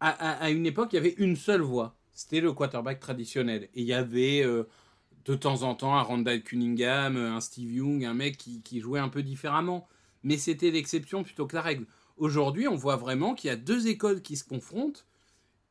à, 0.00 0.50
une 0.50 0.66
époque, 0.66 0.88
il 0.92 0.96
y 0.96 0.98
avait 0.98 1.14
une 1.18 1.36
seule 1.36 1.60
voie. 1.60 1.96
C'était 2.12 2.40
le 2.40 2.52
quarterback 2.52 2.98
traditionnel. 2.98 3.64
Et 3.74 3.82
il 3.82 3.86
y 3.86 3.92
avait 3.92 4.42
euh, 4.42 4.64
de 5.26 5.34
temps 5.34 5.62
en 5.62 5.74
temps 5.74 5.94
un 5.94 6.02
Randall 6.02 6.42
Cunningham, 6.42 7.16
un 7.16 7.40
Steve 7.40 7.70
Young, 7.70 8.04
un 8.04 8.14
mec 8.14 8.38
qui, 8.38 8.62
qui 8.62 8.80
jouait 8.80 9.00
un 9.00 9.10
peu 9.10 9.22
différemment. 9.22 9.86
Mais 10.22 10.38
c'était 10.38 10.70
l'exception 10.70 11.22
plutôt 11.22 11.46
que 11.46 11.54
la 11.54 11.62
règle. 11.62 11.84
Aujourd'hui, 12.16 12.66
on 12.66 12.74
voit 12.74 12.96
vraiment 12.96 13.34
qu'il 13.34 13.48
y 13.48 13.52
a 13.52 13.56
deux 13.56 13.86
écoles 13.88 14.22
qui 14.22 14.36
se 14.36 14.44
confrontent 14.44 15.04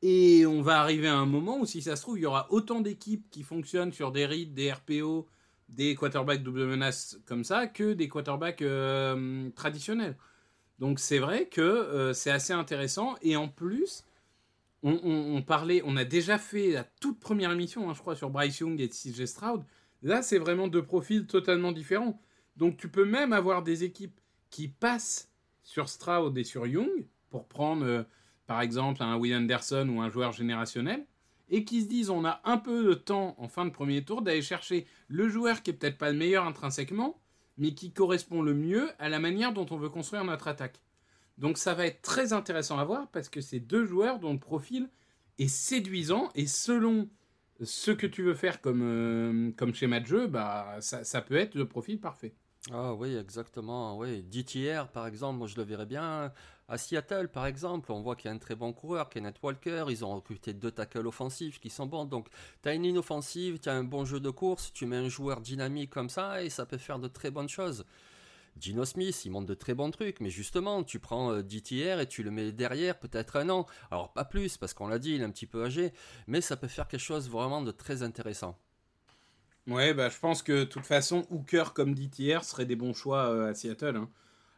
et 0.02 0.46
on 0.48 0.62
va 0.62 0.80
arriver 0.80 1.08
à 1.08 1.16
un 1.16 1.28
moment 1.28 1.60
où, 1.60 1.66
si 1.66 1.82
ça 1.82 1.96
se 1.96 2.02
trouve, 2.02 2.18
il 2.18 2.24
y 2.24 2.26
aura 2.26 2.48
autant 2.52 2.82
d'équipes 2.82 3.30
qui 3.30 3.44
fonctionnent 3.44 3.94
sur 3.94 4.12
des 4.12 4.26
reads, 4.26 4.54
des 4.54 4.72
RPO, 4.72 5.28
des 5.70 5.96
quarterbacks 5.96 6.42
double 6.42 6.66
menace 6.66 7.20
comme 7.26 7.44
ça, 7.44 7.68
que 7.68 7.94
des 7.94 8.10
quarterbacks 8.10 8.64
euh, 8.64 9.50
traditionnels. 9.52 10.18
Donc 10.80 11.00
c'est 11.00 11.20
vrai 11.20 11.48
que 11.48 11.62
euh, 11.62 12.14
c'est 12.14 12.32
assez 12.32 12.52
intéressant. 12.52 13.16
Et 13.22 13.36
en 13.36 13.48
plus, 13.48 14.04
on, 14.82 15.44
parlait, 15.44 15.84
on 15.86 15.96
a 15.96 16.04
déjà 16.04 16.40
fait 16.40 16.72
la 16.72 16.84
toute 16.84 17.20
première 17.20 17.52
émission, 17.52 17.88
hein, 17.88 17.94
je 17.94 18.00
crois, 18.00 18.16
sur 18.16 18.32
Bryce 18.32 18.60
Young 18.60 18.82
et 18.82 18.90
CJ 18.90 19.26
Stroud. 19.26 19.64
Là, 20.02 20.24
c'est 20.24 20.40
vraiment 20.40 20.68
deux 20.68 20.82
profils 20.82 21.28
totalement 21.28 21.72
différents. 21.72 22.20
Donc 22.58 22.78
tu 22.78 22.90
peux 22.90 23.06
même 23.06 23.34
avoir 23.34 23.62
des 23.62 23.84
équipes 23.84 24.20
qui 24.50 24.68
passent 24.68 25.30
sur 25.62 25.88
Stroud 25.90 26.36
et 26.40 26.44
sur 26.44 26.66
Young 26.66 27.06
pour 27.30 27.48
prendre... 27.48 27.86
Euh, 27.86 28.04
par 28.52 28.60
exemple 28.60 29.02
un 29.02 29.16
Will 29.16 29.34
Anderson 29.34 29.88
ou 29.88 30.02
un 30.02 30.10
joueur 30.10 30.34
générationnel, 30.34 31.06
et 31.50 31.64
qui 31.64 31.84
se 31.84 31.88
disent 31.88 32.10
on 32.10 32.26
a 32.26 32.42
un 32.44 32.58
peu 32.58 32.84
de 32.84 32.94
temps 32.94 33.34
en 33.38 33.48
fin 33.48 33.64
de 33.64 33.70
premier 33.70 34.04
tour 34.04 34.22
d'aller 34.22 34.42
chercher 34.42 34.86
le 35.08 35.30
joueur 35.30 35.62
qui 35.62 35.70
est 35.70 35.74
peut-être 35.74 35.98
pas 35.98 36.12
le 36.12 36.18
meilleur 36.18 36.46
intrinsèquement, 36.46 37.18
mais 37.58 37.74
qui 37.74 37.94
correspond 37.94 38.42
le 38.42 38.54
mieux 38.54 38.90
à 39.00 39.08
la 39.08 39.20
manière 39.20 39.54
dont 39.54 39.66
on 39.72 39.78
veut 39.78 39.88
construire 39.88 40.26
notre 40.26 40.50
attaque. 40.50 40.82
Donc 41.38 41.58
ça 41.58 41.74
va 41.74 41.86
être 41.86 42.02
très 42.02 42.34
intéressant 42.34 42.78
à 42.78 42.84
voir 42.84 43.08
parce 43.12 43.30
que 43.30 43.40
c'est 43.40 43.62
deux 43.62 43.86
joueurs 43.86 44.20
dont 44.20 44.34
le 44.34 44.40
profil 44.40 44.90
est 45.40 45.48
séduisant 45.48 46.30
et 46.36 46.46
selon 46.46 47.08
ce 47.64 47.92
que 47.92 48.06
tu 48.06 48.22
veux 48.22 48.36
faire 48.36 48.60
comme, 48.60 48.82
euh, 48.84 49.52
comme 49.56 49.74
schéma 49.74 50.02
de 50.02 50.08
jeu, 50.08 50.28
bah, 50.28 50.76
ça, 50.82 51.06
ça 51.06 51.22
peut 51.22 51.38
être 51.38 51.56
le 51.56 51.70
profil 51.70 52.02
parfait. 52.02 52.36
Ah 52.70 52.94
oui, 52.94 53.16
exactement. 53.16 53.98
Oui. 53.98 54.22
DTR, 54.24 54.88
par 54.90 55.08
exemple, 55.08 55.40
moi 55.40 55.48
je 55.48 55.56
le 55.56 55.64
verrais 55.64 55.86
bien. 55.86 56.32
À 56.72 56.78
Seattle, 56.78 57.28
par 57.28 57.48
exemple, 57.48 57.92
on 57.92 58.00
voit 58.00 58.16
qu'il 58.16 58.30
y 58.30 58.32
a 58.32 58.34
un 58.34 58.38
très 58.38 58.56
bon 58.56 58.72
coureur, 58.72 59.10
Kenneth 59.10 59.36
Walker. 59.44 59.88
Ils 59.90 60.06
ont 60.06 60.16
recruté 60.16 60.54
deux 60.54 60.72
tackles 60.72 61.06
offensifs 61.06 61.60
qui 61.60 61.70
sont 61.70 61.86
bons. 61.86 62.06
Donc, 62.06 62.30
tu 62.64 62.70
as 62.70 62.74
une 62.74 62.84
ligne 62.84 62.98
offensive, 62.98 63.60
tu 63.60 63.68
as 63.68 63.74
un 63.74 63.84
bon 63.84 64.06
jeu 64.06 64.22
de 64.22 64.30
course, 64.30 64.72
tu 64.72 64.86
mets 64.86 64.96
un 64.96 65.10
joueur 65.10 65.42
dynamique 65.42 65.90
comme 65.90 66.08
ça 66.08 66.42
et 66.42 66.50
ça 66.50 66.66
peut 66.66 66.78
faire 66.78 66.98
de 66.98 67.10
très 67.10 67.30
bonnes 67.30 67.50
choses. 67.50 67.84
Gino 68.58 68.86
Smith, 68.86 69.26
il 69.26 69.32
montre 69.32 69.48
de 69.48 69.54
très 69.54 69.74
bons 69.74 69.92
trucs, 69.92 70.22
mais 70.22 70.30
justement, 70.30 70.82
tu 70.84 71.00
prends 71.00 71.34
euh, 71.34 71.44
DTR 71.44 72.00
et 72.00 72.08
tu 72.08 72.24
le 72.24 72.32
mets 72.32 72.54
derrière, 72.54 72.98
peut-être 72.98 73.36
un 73.36 73.50
an. 73.50 73.66
Alors, 73.92 74.14
pas 74.14 74.24
plus, 74.24 74.56
parce 74.56 74.74
qu'on 74.74 74.88
l'a 74.88 74.98
dit, 74.98 75.16
il 75.16 75.22
est 75.22 75.26
un 75.26 75.32
petit 75.32 75.48
peu 75.48 75.66
âgé, 75.66 75.92
mais 76.28 76.40
ça 76.40 76.56
peut 76.56 76.70
faire 76.70 76.88
quelque 76.88 77.02
chose 77.02 77.30
vraiment 77.30 77.62
de 77.62 77.72
très 77.72 78.02
intéressant. 78.02 78.58
Ouais, 79.68 79.94
bah, 79.94 80.08
je 80.08 80.20
pense 80.20 80.42
que 80.42 80.60
de 80.60 80.64
toute 80.64 80.86
façon, 80.86 81.28
Hooker 81.32 81.74
comme 81.76 81.94
DTR 81.94 82.46
seraient 82.46 82.66
des 82.66 82.78
bons 82.78 82.94
choix 82.94 83.26
euh, 83.26 83.50
à 83.50 83.54
Seattle. 83.56 83.98
Hein. 83.98 84.10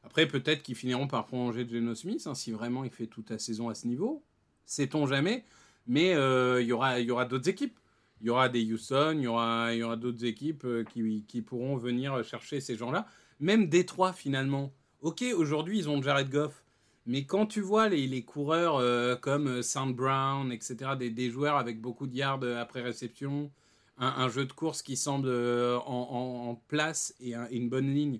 Après, 0.03 0.27
peut-être 0.27 0.63
qu'ils 0.63 0.75
finiront 0.75 1.07
par 1.07 1.25
prolonger 1.25 1.67
Geno 1.67 1.95
Smith, 1.95 2.27
hein, 2.27 2.35
si 2.35 2.51
vraiment 2.51 2.83
il 2.83 2.91
fait 2.91 3.07
toute 3.07 3.29
la 3.29 3.39
saison 3.39 3.69
à 3.69 3.75
ce 3.75 3.87
niveau. 3.87 4.23
Sait-on 4.65 5.07
jamais. 5.07 5.45
Mais 5.87 6.13
euh, 6.13 6.61
il 6.61 6.67
y 6.67 6.71
aura, 6.71 7.25
d'autres 7.25 7.49
équipes. 7.49 7.77
Il 8.21 8.27
y 8.27 8.29
aura 8.29 8.47
des 8.47 8.71
Houston, 8.71 9.15
il 9.17 9.23
y 9.23 9.27
aura, 9.27 9.95
d'autres 9.97 10.23
équipes 10.23 10.63
euh, 10.65 10.83
qui, 10.83 11.41
pourront 11.41 11.75
venir 11.77 12.23
chercher 12.23 12.61
ces 12.61 12.75
gens-là. 12.75 13.07
Même 13.39 13.67
Détroit, 13.67 14.13
finalement. 14.13 14.73
Ok, 15.01 15.23
aujourd'hui, 15.35 15.79
ils 15.79 15.89
ont 15.89 16.01
Jared 16.01 16.29
Goff. 16.29 16.63
Mais 17.05 17.25
quand 17.25 17.45
tu 17.45 17.59
vois 17.59 17.89
les, 17.89 18.23
coureurs 18.23 19.19
comme 19.19 19.61
Sound 19.61 19.93
Brown, 19.93 20.53
etc., 20.53 20.91
des, 20.97 21.29
joueurs 21.29 21.57
avec 21.57 21.81
beaucoup 21.81 22.07
de 22.07 22.15
yards 22.15 22.43
après 22.43 22.81
réception, 22.81 23.51
un, 23.97 24.29
jeu 24.29 24.45
de 24.45 24.53
course 24.53 24.81
qui 24.81 24.97
semble 24.97 25.27
euh, 25.29 25.77
en, 25.85 26.55
place 26.67 27.13
et, 27.19 27.35
une 27.51 27.69
bonne 27.69 27.93
ligne, 27.93 28.19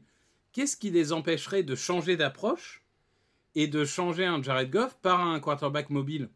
qu'est-ce 0.53 0.77
qui 0.77 0.89
les 0.89 1.11
empêcherait 1.11 1.63
de 1.63 1.75
changer 1.75 2.15
d'approche 2.15 2.85
et 3.55 3.67
de 3.67 3.83
changer 3.83 4.25
un 4.25 4.41
Jared 4.41 4.69
Goff 4.69 4.97
par 5.01 5.21
un 5.21 5.39
quarterback 5.39 5.89
mobile? 5.89 6.29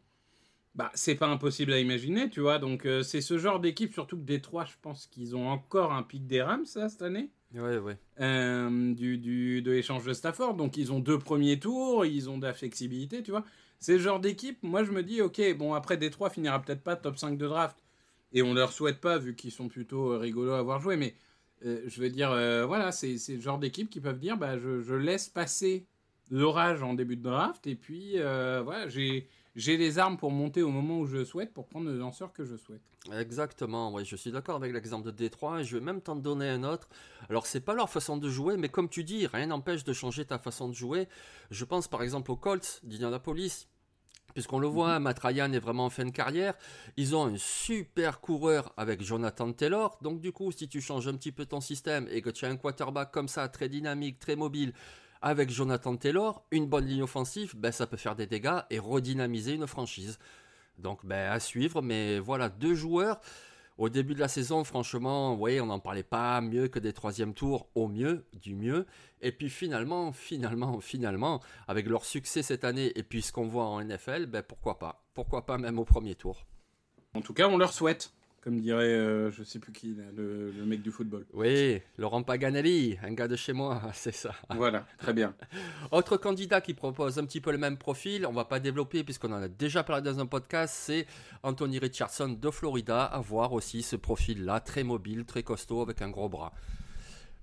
Bah, 0.75 0.91
c'est 0.93 1.15
pas 1.15 1.27
impossible 1.27 1.73
à 1.73 1.79
imaginer, 1.79 2.29
tu 2.29 2.41
vois. 2.41 2.59
Donc, 2.59 2.85
euh, 2.85 3.01
c'est 3.01 3.21
ce 3.21 3.37
genre 3.37 3.59
d'équipe, 3.59 3.93
surtout 3.93 4.17
que 4.17 4.23
Détroit, 4.23 4.65
je 4.65 4.75
pense 4.81 5.07
qu'ils 5.07 5.35
ont 5.35 5.47
encore 5.49 5.91
un 5.91 6.03
pic 6.03 6.27
des 6.27 6.41
Rams, 6.41 6.65
ça, 6.65 6.87
cette 6.89 7.01
année. 7.01 7.31
Ouais, 7.55 7.77
ouais. 7.77 7.97
Euh, 8.19 8.93
du, 8.93 9.17
du, 9.17 9.61
de 9.63 9.71
l'échange 9.71 10.05
de 10.05 10.13
Stafford. 10.13 10.53
Donc, 10.53 10.77
ils 10.77 10.91
ont 10.91 10.99
deux 10.99 11.17
premiers 11.17 11.59
tours, 11.59 12.05
ils 12.05 12.29
ont 12.29 12.37
de 12.37 12.45
la 12.45 12.53
flexibilité, 12.53 13.23
tu 13.23 13.31
vois. 13.31 13.43
C'est 13.79 13.93
ce 13.97 14.03
genre 14.03 14.19
d'équipe, 14.19 14.61
moi, 14.61 14.83
je 14.83 14.91
me 14.91 15.01
dis, 15.01 15.21
ok, 15.21 15.41
bon, 15.57 15.73
après, 15.73 15.97
Détroit 15.97 16.29
finira 16.29 16.61
peut-être 16.61 16.83
pas 16.83 16.95
top 16.95 17.17
5 17.17 17.37
de 17.37 17.47
draft, 17.47 17.83
et 18.33 18.43
on 18.43 18.53
leur 18.53 18.71
souhaite 18.71 18.99
pas 18.99 19.17
vu 19.17 19.35
qu'ils 19.35 19.51
sont 19.51 19.67
plutôt 19.67 20.11
euh, 20.11 20.17
rigolos 20.17 20.51
à 20.51 20.59
avoir 20.59 20.79
joué 20.79 20.97
mais 20.97 21.15
Euh, 21.65 21.81
je 21.87 22.01
veux 22.01 22.09
dire, 22.09 22.31
euh, 22.31 22.65
voilà, 22.65 22.91
c'est 22.91 23.17
le 23.29 23.41
genre 23.41 23.57
d'équipe 23.57 23.89
qui 23.89 23.99
peuvent 23.99 24.19
dire, 24.19 24.37
bah, 24.37 24.57
je, 24.57 24.93
laisse 24.93 25.29
passer 25.29 25.85
l'orage 26.29 26.83
en 26.83 26.93
début 26.93 27.15
de 27.15 27.23
draft, 27.23 27.65
et 27.67 27.75
puis 27.75 28.13
euh, 28.15 28.61
voilà, 28.63 28.89
j'ai 28.89 29.27
j'ai 29.55 29.75
les 29.75 29.97
armes 29.97 30.17
pour 30.17 30.29
monter 30.29 30.61
au 30.61 30.69
moment 30.69 30.99
où 30.99 31.07
je 31.07 31.23
souhaite, 31.25 31.51
pour 31.51 31.65
prendre 31.65 31.89
le 31.89 31.97
lanceur 31.97 32.31
que 32.31 32.45
je 32.45 32.55
souhaite. 32.55 32.81
Exactement, 33.11 33.91
oui, 33.91 34.05
je 34.05 34.15
suis 34.15 34.31
d'accord 34.31 34.57
avec 34.57 34.71
l'exemple 34.71 35.07
de 35.07 35.11
Détroit 35.11 35.63
je 35.63 35.77
vais 35.77 35.83
même 35.83 35.99
t'en 35.99 36.15
donner 36.15 36.47
un 36.47 36.63
autre. 36.63 36.87
Alors, 37.27 37.47
c'est 37.47 37.61
pas 37.61 37.73
leur 37.73 37.89
façon 37.89 38.17
de 38.17 38.29
jouer, 38.29 38.55
mais 38.55 38.69
comme 38.69 38.87
tu 38.87 39.03
dis, 39.03 39.25
rien 39.25 39.47
n'empêche 39.47 39.83
de 39.83 39.93
changer 39.93 40.25
ta 40.25 40.37
façon 40.37 40.69
de 40.69 40.75
jouer. 40.75 41.07
Je 41.49 41.65
pense 41.65 41.87
par 41.87 42.03
exemple 42.03 42.29
aux 42.29 42.35
Colts 42.35 42.81
d'Indianapolis. 42.83 43.67
Puisqu'on 44.33 44.59
le 44.59 44.67
voit, 44.67 44.99
mhm. 44.99 45.03
Matt 45.03 45.19
Ryan 45.19 45.51
est 45.51 45.59
vraiment 45.59 45.85
en 45.85 45.89
fin 45.89 46.05
de 46.05 46.11
carrière. 46.11 46.53
Ils 46.95 47.15
ont 47.15 47.25
un 47.25 47.37
super 47.37 48.19
coureur 48.19 48.73
avec 48.77 49.01
Jonathan 49.01 49.51
Taylor. 49.51 49.97
Donc, 50.01 50.21
du 50.21 50.31
coup, 50.31 50.51
si 50.51 50.67
tu 50.67 50.81
changes 50.81 51.07
un 51.07 51.15
petit 51.15 51.31
peu 51.31 51.45
ton 51.45 51.61
système 51.61 52.07
et 52.11 52.21
que 52.21 52.29
tu 52.29 52.45
as 52.45 52.49
un 52.49 52.57
quarterback 52.57 53.11
comme 53.11 53.27
ça, 53.27 53.47
très 53.47 53.69
dynamique, 53.69 54.19
très 54.19 54.35
mobile, 54.35 54.73
avec 55.21 55.49
Jonathan 55.49 55.95
Taylor, 55.95 56.45
une 56.51 56.67
bonne 56.67 56.85
ligne 56.85 57.03
offensive, 57.03 57.55
ben, 57.57 57.71
ça 57.71 57.87
peut 57.87 57.97
faire 57.97 58.15
des 58.15 58.27
dégâts 58.27 58.59
et 58.69 58.79
redynamiser 58.79 59.53
une 59.53 59.67
franchise. 59.67 60.19
Donc 60.77 61.05
ben, 61.05 61.31
à 61.31 61.39
suivre, 61.39 61.81
mais 61.81 62.19
voilà, 62.19 62.49
deux 62.49 62.75
joueurs. 62.75 63.19
Au 63.77 63.89
début 63.89 64.15
de 64.15 64.19
la 64.19 64.27
saison, 64.27 64.63
franchement, 64.63 65.35
voyez, 65.35 65.61
on 65.61 65.67
n'en 65.67 65.79
parlait 65.79 66.01
pas 66.01 66.41
mieux 66.41 66.67
que 66.67 66.79
des 66.79 66.93
troisième 66.93 67.35
tours, 67.35 67.69
au 67.75 67.87
mieux, 67.87 68.25
du 68.33 68.55
mieux. 68.55 68.87
Et 69.21 69.31
puis 69.31 69.49
finalement, 69.51 70.11
finalement, 70.11 70.79
finalement, 70.79 71.41
avec 71.67 71.87
leur 71.87 72.03
succès 72.03 72.41
cette 72.41 72.63
année 72.63 72.91
et 72.95 73.03
puis 73.03 73.21
ce 73.21 73.31
qu'on 73.31 73.47
voit 73.47 73.65
en 73.65 73.83
NFL, 73.83 74.25
ben 74.25 74.41
pourquoi 74.41 74.79
pas. 74.79 75.05
Pourquoi 75.13 75.45
pas 75.45 75.59
même 75.59 75.77
au 75.77 75.85
premier 75.85 76.15
tour. 76.15 76.47
En 77.13 77.21
tout 77.21 77.33
cas, 77.33 77.47
on 77.47 77.57
leur 77.57 77.71
souhaite 77.71 78.13
comme 78.47 78.61
dirait, 78.61 78.85
euh, 78.85 79.29
je 79.29 79.43
sais 79.43 79.59
plus 79.59 79.73
qui, 79.73 79.93
le, 80.15 80.53
mec 80.65 80.81
du 80.81 80.89
football. 80.89 81.25
Oui, 81.33 81.81
Laurent 81.97 82.23
Paganelli, 82.23 82.97
un 83.03 83.11
gars 83.11 83.27
de 83.27 83.35
chez 83.35 83.51
moi, 83.51 83.81
c'est 83.93 84.15
ça. 84.15 84.31
Voilà, 84.55 84.87
très 84.99 85.11
bien. 85.11 85.35
Autre 85.91 86.15
candidat 86.15 86.61
qui 86.61 86.73
propose 86.73 87.19
un 87.19 87.25
petit 87.25 87.41
peu 87.41 87.51
le 87.51 87.57
même 87.57 87.75
profil, 87.75 88.25
on 88.25 88.31
va 88.31 88.45
pas 88.45 88.61
développer 88.61 89.03
puisqu'on 89.03 89.33
en 89.33 89.41
a 89.41 89.49
déjà 89.49 89.83
parlé 89.83 90.01
dans 90.01 90.21
un 90.21 90.25
podcast, 90.25 90.73
c'est 90.77 91.07
Anthony 91.43 91.77
Richardson 91.77 92.37
de 92.39 92.49
Florida, 92.49 93.03
à 93.03 93.19
voir 93.19 93.51
aussi 93.51 93.81
ce 93.83 93.97
profil-là, 93.97 94.61
très 94.61 94.85
mobile, 94.85 95.25
très 95.25 95.43
costaud, 95.43 95.81
avec 95.81 96.01
un 96.01 96.09
gros 96.09 96.29
bras. 96.29 96.53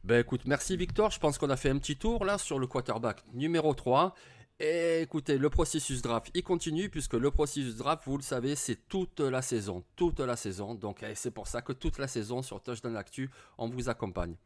Ben 0.04 0.20
écoute, 0.20 0.46
merci 0.46 0.75
Victor, 0.75 1.11
je 1.11 1.20
pense 1.20 1.37
qu'on 1.37 1.50
a 1.50 1.56
fait 1.56 1.68
un 1.68 1.76
petit 1.76 1.96
tour 1.96 2.25
là 2.25 2.38
sur 2.38 2.58
le 2.58 2.66
quarterback 2.66 3.23
numéro 3.34 3.75
3. 3.75 4.14
Et 4.61 5.02
écoutez, 5.02 5.37
le 5.37 5.50
processus 5.50 6.00
draft, 6.00 6.30
il 6.32 6.44
continue 6.44 6.88
puisque 6.88 7.14
le 7.14 7.30
processus 7.30 7.76
draft, 7.76 8.04
vous 8.06 8.16
le 8.16 8.23
savez, 8.23 8.54
c'est 8.54 8.88
toute 8.88 9.18
la 9.20 9.42
saison, 9.42 9.82
toute 9.96 10.20
la 10.20 10.37
saison. 10.37 10.75
Donc 10.75 11.02
eh, 11.02 11.14
c'est 11.14 11.32
pour 11.32 11.49
ça 11.49 11.61
que 11.61 11.73
toute 11.73 11.99
la 11.99 12.06
saison 12.06 12.40
sur 12.42 12.62
Touchdown 12.62 12.96
Actu, 12.96 13.30
on 13.58 13.68
vous 13.68 13.88
accompagne. 13.88 14.37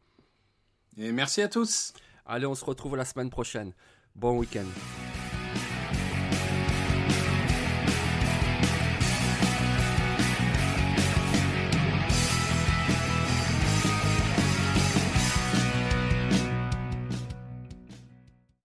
Et 0.97 1.11
merci 1.11 1.41
à 1.41 1.47
tous. 1.47 1.93
Allez, 2.25 2.47
on 2.47 2.55
se 2.55 2.65
retrouve 2.65 2.95
la 2.95 3.05
semaine 3.05 3.29
prochaine. 3.29 3.73
Bon 4.15 4.37
week-end. 4.37 4.65